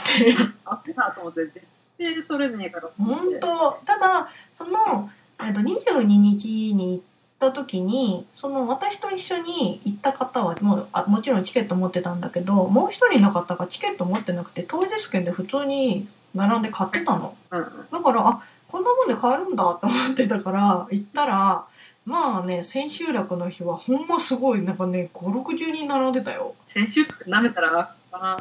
[0.66, 1.62] あってなと思って、絶
[2.00, 2.90] 対取れねえから。
[2.98, 3.72] 本当。
[3.86, 5.10] ただその、
[5.44, 7.02] えっと、22日に行っ
[7.40, 17.36] た時にその私と一緒に行った方はもうあもちろんチケット持ってたんだけどもう一人の方がチケット持ってなくて当日券で普通に並んで買ってたの。
[17.52, 17.66] うんうん。
[17.92, 21.66] だからあこんなもんで買えるんだって思ってたから行ったら
[22.06, 26.56] まあね千秋楽の日はほんますごいなんかね560人並んでたよ。
[26.66, 28.38] 先週舐めたら、あ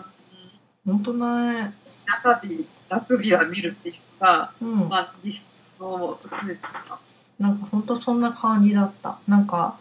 [0.86, 1.74] 本当ね。
[2.06, 4.88] 中日、楽日は見るっていうか、うん。
[4.88, 6.98] まあ、実質の特別な
[7.38, 9.18] なんかほんとそんな感じだった。
[9.26, 9.78] なんか、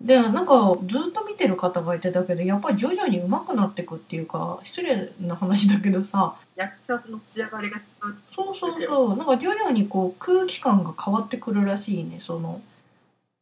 [0.00, 7.84] で、なんかずっと見てる方がいてたけど、やっぱり徐々に上手くなってくっていうか、失礼な話だけどさ、役者の仕上がりが違う。
[8.34, 12.60] そうそうそう、なんか徐々にこう空気感が変わってくるらしいね、その、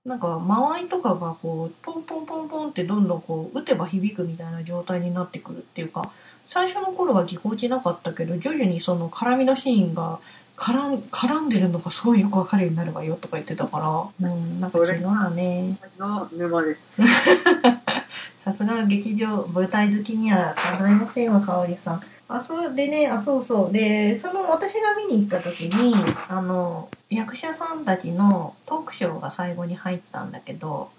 [0.05, 6.13] なんか間合いとかがこう、ポンポンポンポンってどんどんこう、打てば響くみたいな状態になってくるっていうか、
[6.49, 10.21] 最初の頃はぎこちなかったけど、徐々にその絡みのシーンが、
[10.57, 13.79] 絡ん絡んでるのがすごいよくわかるようになるわよとか言ってたか
[14.21, 15.79] ら、うん、なんか違うんだね。
[15.81, 17.03] 私の沼です。
[18.39, 22.03] さすが劇場、舞台好きにはかないませんわ、かおりさん。
[22.29, 23.73] あ、そうでね、あ、そうそう。
[23.73, 25.95] で、その私が見に行った時に、
[26.29, 30.91] あの、役者さんたちのトークショーが最後に入ったんだけど、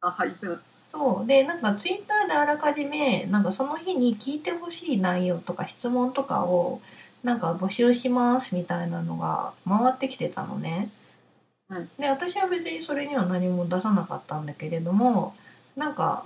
[0.00, 1.26] あ、はい、行くそう。
[1.26, 6.80] で、なんかツイッターであらかじめ、なんかその日に聞いてほしい内容とか質問とかを、
[7.22, 10.90] なんか募集しますみたいなのが回ってきてたのね。
[11.68, 15.34] うんで、私は別にそれには何も出さなかったんだけれども、
[15.76, 16.24] なんか、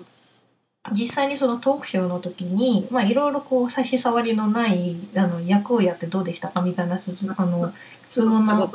[0.93, 7.73] 実際にそのトークショーの時に、まあいろいろこう差し障りのない、あの、役をやってどうでしたかみたいなす、あの、
[8.09, 8.71] 質問の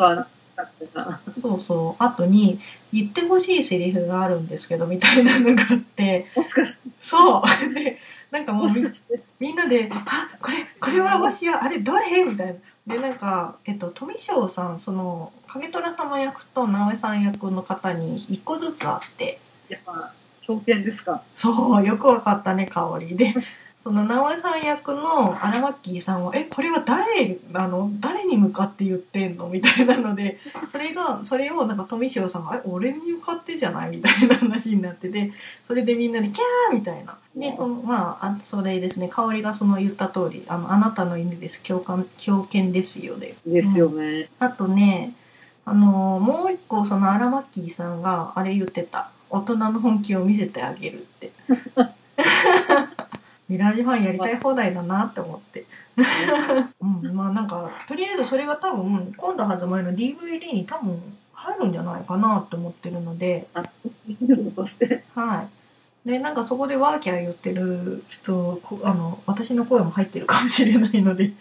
[1.41, 2.03] そうそう。
[2.03, 2.60] 後に、
[2.91, 7.74] 言ってほしいセリフがあるんですけど、みたいなのがあって、もしかして、そう。
[7.74, 7.99] で、
[8.32, 8.68] なんかもう
[9.39, 12.24] みんなで、あ、これ、これはもしや、あれ、どれ？
[12.24, 12.47] みたい
[12.88, 12.95] な。
[12.95, 19.39] で、なんか、えっと、富翔さん、その、影虎様役と直江さん役の方に一個ずつあって、
[19.70, 21.22] やっぱ、狂犬ですか。
[21.36, 23.34] そう、よくわかったね、香りで。
[23.89, 29.49] その、直江さん役のアラマッキーさんは、え、これは誰、あの、誰に向かって言ってんの？
[29.49, 30.37] みたいなので、
[30.69, 33.89] それが、それをなんか富翔さんが、え、俺に向かってじゃない？
[33.89, 35.31] みたいな話になってて、
[35.65, 37.17] それでみんなで、キャーみたいな。
[37.35, 43.37] で、その、まあ、あそれですね、香りがその言った通り、あの、あなたの犬です、共感、狂犬ですよで。
[43.47, 44.29] ですよね。
[44.37, 45.13] あとね、
[45.65, 49.09] あの、もう一個、そのアラマッキーさんが、あれ言ってた。
[49.31, 51.31] 大人の本気を見せてあげるって。
[53.49, 55.65] ミラージュファンやりたい放題だなって思って。
[56.81, 61.01] うん、まあなんか、とりあえずそれが多分、今度発売の DVD に多分
[61.33, 63.63] 入るんじゃないかなって思ってるので、あ、
[64.07, 65.03] 人として。
[65.15, 65.47] は
[66.05, 66.09] い。
[66.09, 71.33] で、なんかそこでワーキャー言ってる人、こあの、私の声も入ってるかもしれないので、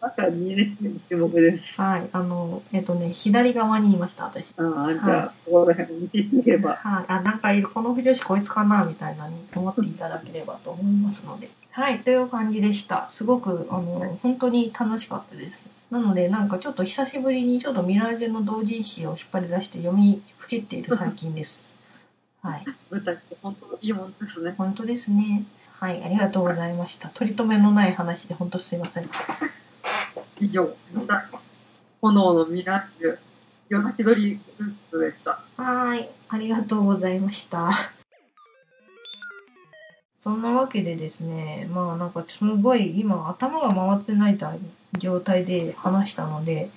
[0.00, 1.78] だから2年生に注目です。
[1.78, 2.08] はい。
[2.12, 4.54] あの、えっとね、左側にいました、私。
[4.56, 6.76] ああ、じゃあ、ここら辺を見ていければ。
[6.76, 7.04] はい。
[7.08, 11.50] あ、なんかいる、この不女子こいつかな、みたいなに思っていただければと思いますので。
[11.72, 11.98] はい。
[12.00, 13.06] という感じでした。
[13.10, 15.66] すごく、あの、本当に楽しかったです。
[15.90, 21.76] なので、なんかちょっと久しぶりにちょっとミラージュの同人誌を引っ張り出して読みふけっている 最近です。
[22.40, 22.64] はい。
[22.90, 24.54] 舞台って本当いいもんですね。
[24.56, 25.44] 本当ですね。
[25.78, 26.02] はい。
[26.02, 27.08] ありがとうございました。
[27.10, 29.10] 取り留めのない話で本当すいません。
[30.40, 30.74] 以上、
[32.00, 33.18] 炎のミラージュ、
[33.68, 35.44] 夜泣き鳥グッズでした。
[35.56, 36.08] はい。
[36.28, 37.70] ありがとうございました。
[40.20, 44.38] そんなわけでですね、まあなんかすごい今頭が回ってない
[44.98, 46.70] 状態で話したので、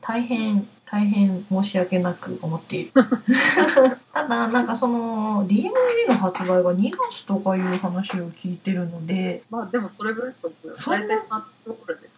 [0.00, 2.90] 大変、大変申し訳なく思っている。
[4.12, 5.70] ただ、なんかその DVD
[6.08, 10.74] の発売が2月とかいう話を聞いてるので、まあでもそれぐらいだと思うよ。
[10.76, 11.46] そんな。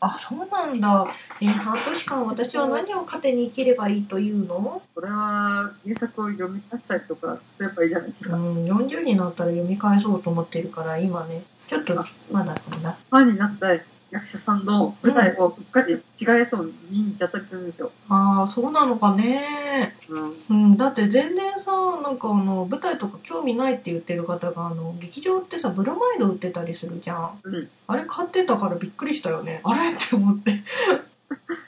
[0.01, 1.07] あ、そうなんだ。
[1.43, 4.81] えー半年間私は何を糧に生きればいいというの？
[4.95, 8.35] それは原作を読み返したりとかすればいいじゃないですか。
[8.35, 11.95] うん、40になったら読み返そうと思ってるから、今ね、ちょっと
[12.31, 12.97] まだかな。
[13.11, 13.69] ファンになった
[14.13, 17.91] 役者さんの舞台をうっかり違うやつを見に行っちゃったりするんですよ。
[18.11, 19.97] ああ、そうなのかね。
[20.11, 20.35] うん。
[20.51, 27.39] うん、だって全然さ、なんかあの、舞台とか興味ないって言ってる方が、あの、劇場ってさ、ブロマイド売ってたりするじゃん。
[27.43, 27.71] うん。
[27.87, 29.63] あれ買ってたからびっくりしたよね。
[29.65, 29.93] あれ？
[29.93, 30.63] って思って。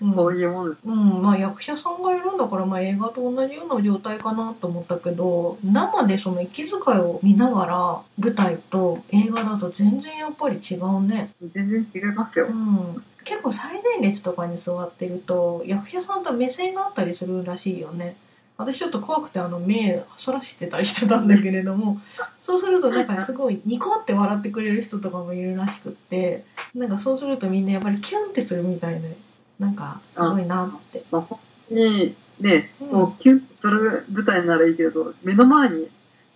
[0.00, 0.80] うんそういうもんです。
[0.84, 11.30] うん、まあ役者さんがいるんだから、まあ映画と同じような状態かなと思ったけど、生でその息遣いを見ながら、舞台と映画だと全然やっぱり違うね。
[11.54, 12.50] 全然違いますよう。
[12.50, 13.04] ん。
[13.24, 18.16] 結構最前列とかに座ってると、役者さんと目線があったりするらしいよね。
[18.56, 22.00] 私ちょっと怖くてあの目そらしてたりしてたんだけれども、
[22.38, 26.44] そうするとなんかすごいニコって笑ってくれる人とかもいるらしくって、
[26.74, 29.16] なんかそうするとみんなやっぱりキュンってするみたいで、
[29.58, 31.04] なんかすごいなって。
[31.10, 31.38] まあ、本
[31.68, 35.88] 当にね、うんもうキュンとする舞台ならいいけど、目の前に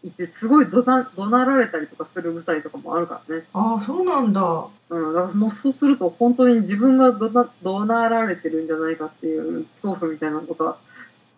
[0.05, 3.45] いてすごい怒鳴怒鳴られたりとかする舞台とかもあるからね。
[3.53, 4.66] ああ、そうなんだ。
[4.91, 10.79] うん、だからもうそうすると本当に自分が怒鳴怒鳴られてるんじゃないかっていう恐怖みたいなのとか、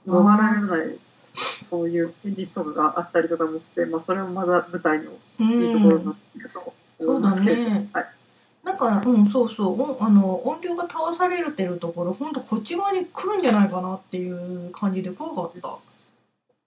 [0.07, 0.99] 逃れられない、
[1.71, 6.11] そういう現実とかがあったりとかもして、まあそれもまだ舞台のういいところなんん。
[6.11, 8.07] ですけど、そうだねはい。
[8.65, 15.79] なんか、うん、そうそう、音あの音量が倒されてるところ、ほんとこっち側に来るんじゃないかなっていう感じで怖かった。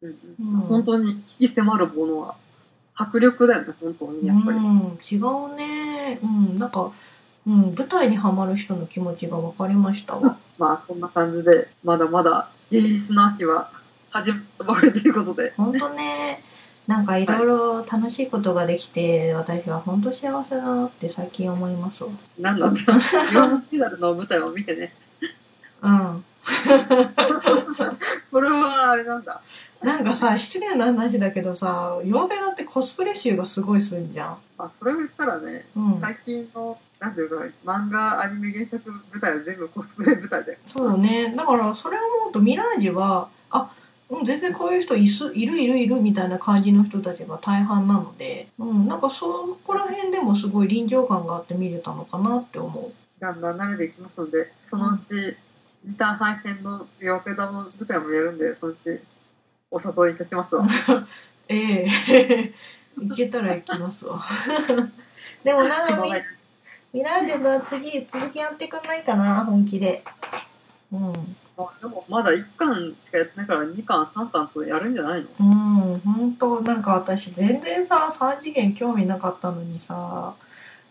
[0.01, 2.35] うんううんん、本当に引き迫るものは
[2.95, 4.57] 迫力だよね、本当にやっぱり。
[4.57, 6.19] うん、違うね。
[6.21, 6.91] うん、なんか、
[7.45, 10.37] うん、舞台にはまる人の気持ちが分かりましたわ。
[10.57, 13.69] まあそんな感じで、まだまだイギリスの秋は
[14.09, 16.43] 始まったばかりということで、ほんとね、
[16.87, 22.09] なんかいろいろ楽しいことができて、私は本当幸せだなって最近思いますわ。
[22.39, 22.67] なんだ、
[23.31, 24.93] 岩本キダルの舞台を見てね、
[25.81, 26.25] うん。
[28.31, 29.41] これはあれなんだ？
[29.81, 34.37] なんかさ、失礼な話だけどさ、曜日だってコスプレ集がすごいすんじゃん。
[34.57, 36.01] まあそれを言ったらね、うん。
[36.01, 40.57] 最近の、なんていうか、漫画、アニメ原作舞台は全部コスプレ舞台で。
[40.65, 41.33] そうね。
[41.35, 43.69] だから、それを思うと、ミラージュは、あ、
[44.19, 52.91] うん、全然こういう人いすいるいるいるみたいな感じの人たちが大半なので、うん、なんかそこら辺でもすごい臨場感があって見れたのかなって思う。
[53.19, 55.37] だんだん慣れていきますので、そのうち、
[55.85, 59.01] インターハイ戦のヨペダの舞台もやるんで、そのうち、
[59.71, 60.67] お誘いいたしますわ。
[61.47, 62.53] ええ
[62.99, 64.23] 行けたら行きますわ。
[65.43, 66.11] でもなんかミ
[66.93, 70.03] ミラージュの次、続きやってくんないかな、本気で。
[70.91, 71.35] うん。
[71.55, 75.27] まあ、でもまだ1巻しかやってないから2巻、3巻とやるんじゃないの？
[75.39, 80.35] うん、本当なんか私全然さ、3次元興味なかったのにさ、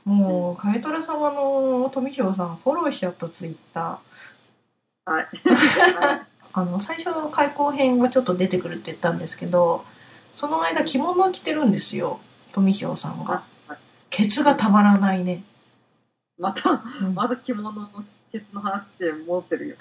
[0.05, 5.11] もう、カエトラ様の富翔さんフォローしちゃったツイッター。
[5.13, 5.29] はい。
[6.55, 9.85] あの、最初の開口編がちょっと出てくるって言ったんですけど、
[10.35, 12.21] その間着物を着てるんですよ、
[12.53, 13.43] 富翔さんが。
[14.11, 15.45] ケツがたまらないね。
[16.39, 17.89] また、うんまた着物の
[18.33, 19.77] ケツの話で戻ってるよ。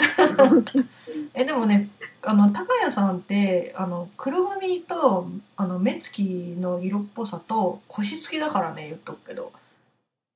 [1.33, 1.89] え、でもね、
[2.23, 6.23] あの、高谷さんって、あの、黒髪と、あの、目つき
[6.59, 9.53] の色っぽさと腰付きだからね、言っとくけど。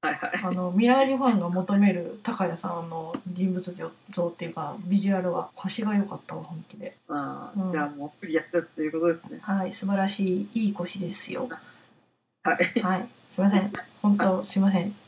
[0.01, 0.31] はいはい。
[0.43, 6.95] あの、ミラージュファンが求める高谷さんの人物像っていうか、ビジュアルは腰が良かったわ、本気で。
[7.09, 9.39] あーうんじゃあもうクリアしたということですね。
[9.41, 11.49] はい、素晴らしい、いい腰ですよ。
[12.43, 12.81] はい。
[12.81, 13.73] はい、すいません。
[14.01, 15.04] 本当、すいません。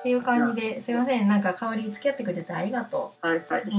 [0.00, 1.28] っていう感じで、すいません。
[1.28, 3.62] なんか香り付き合ってくれてありがとはいはい。
[3.62, 3.70] う。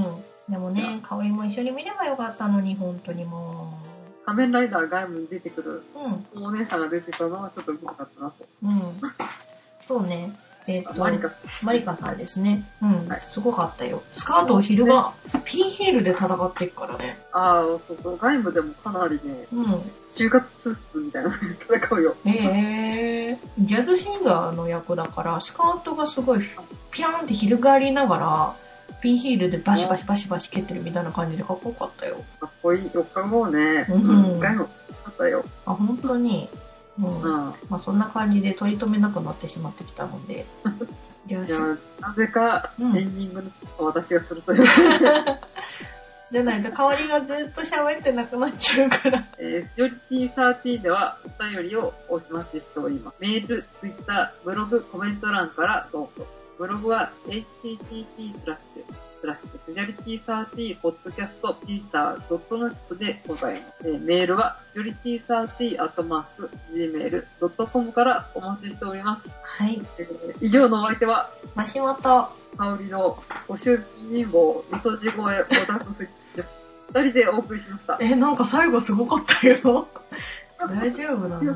[0.48, 0.52] うん。
[0.52, 3.78] でもね、香りも一緒に見ればよかったのに、本当にも
[4.24, 6.36] 仮面ライダー外務に出てくるう。
[6.36, 8.46] うん、お姉さんが出てたのはちょっとうまかったなと。
[8.62, 8.80] うん。
[9.82, 10.32] そうね。
[10.66, 11.32] えっ、と、マリカ
[11.62, 12.64] マリカさんですね。
[12.82, 14.02] うん、はいすごかったよ。
[14.12, 17.18] スカートを昼間、ピンヒールで戦っていくからね。
[17.32, 19.64] ああ、そうそう、外務でもかなりね、うん。
[20.14, 22.16] 就活スーツみたいなので 戦うよ。
[22.26, 26.40] へえジャズシンガーの役だから、スカートがすごい
[26.90, 28.54] ピャーンって翻りながら、
[29.00, 32.22] ピンヒールでバシバシバシバシ蹴ってるみたいな感じでかっこよかったよ。
[32.40, 32.82] かっこいい。
[32.82, 34.68] 4日後ね、うんうん、外務
[35.04, 35.44] あったよ。
[35.66, 36.48] あ、本当に。
[36.98, 37.22] うん。
[37.22, 37.54] うん。
[37.68, 40.46] まあそんな感じで取り留めなくなってしまってきたので。
[41.28, 41.58] よしじゃ。
[42.00, 44.64] あ、なぜか、うんエンディングの私がするという。
[46.32, 49.28] じゃないと香りがずっと喋ってなくなっちゃうから。
[49.38, 53.16] えー、ジョリティ13ではお便りをお待ちしております。
[53.20, 56.26] メール、ツイッター、ブログ、コメント欄からどうぞ。
[56.58, 62.38] ブログは http スラッシュスラッシュジョリティ13ポッドキャストピーター
[62.88, 63.64] .net でございます。
[63.84, 69.30] えーメールはジョリティ13アットマーク gmail.com からお待ちしております。
[69.44, 69.80] はい。
[69.98, 72.28] えー以上のお相手は、マシモト。
[72.58, 76.04] 香りのご祝儀人望、みそじ声、オタクフ
[76.34, 76.42] ジ
[76.92, 77.96] 二人でお送りしました。
[78.00, 79.86] え、なんか最後すごかったよ。
[80.58, 81.54] 大丈夫なの？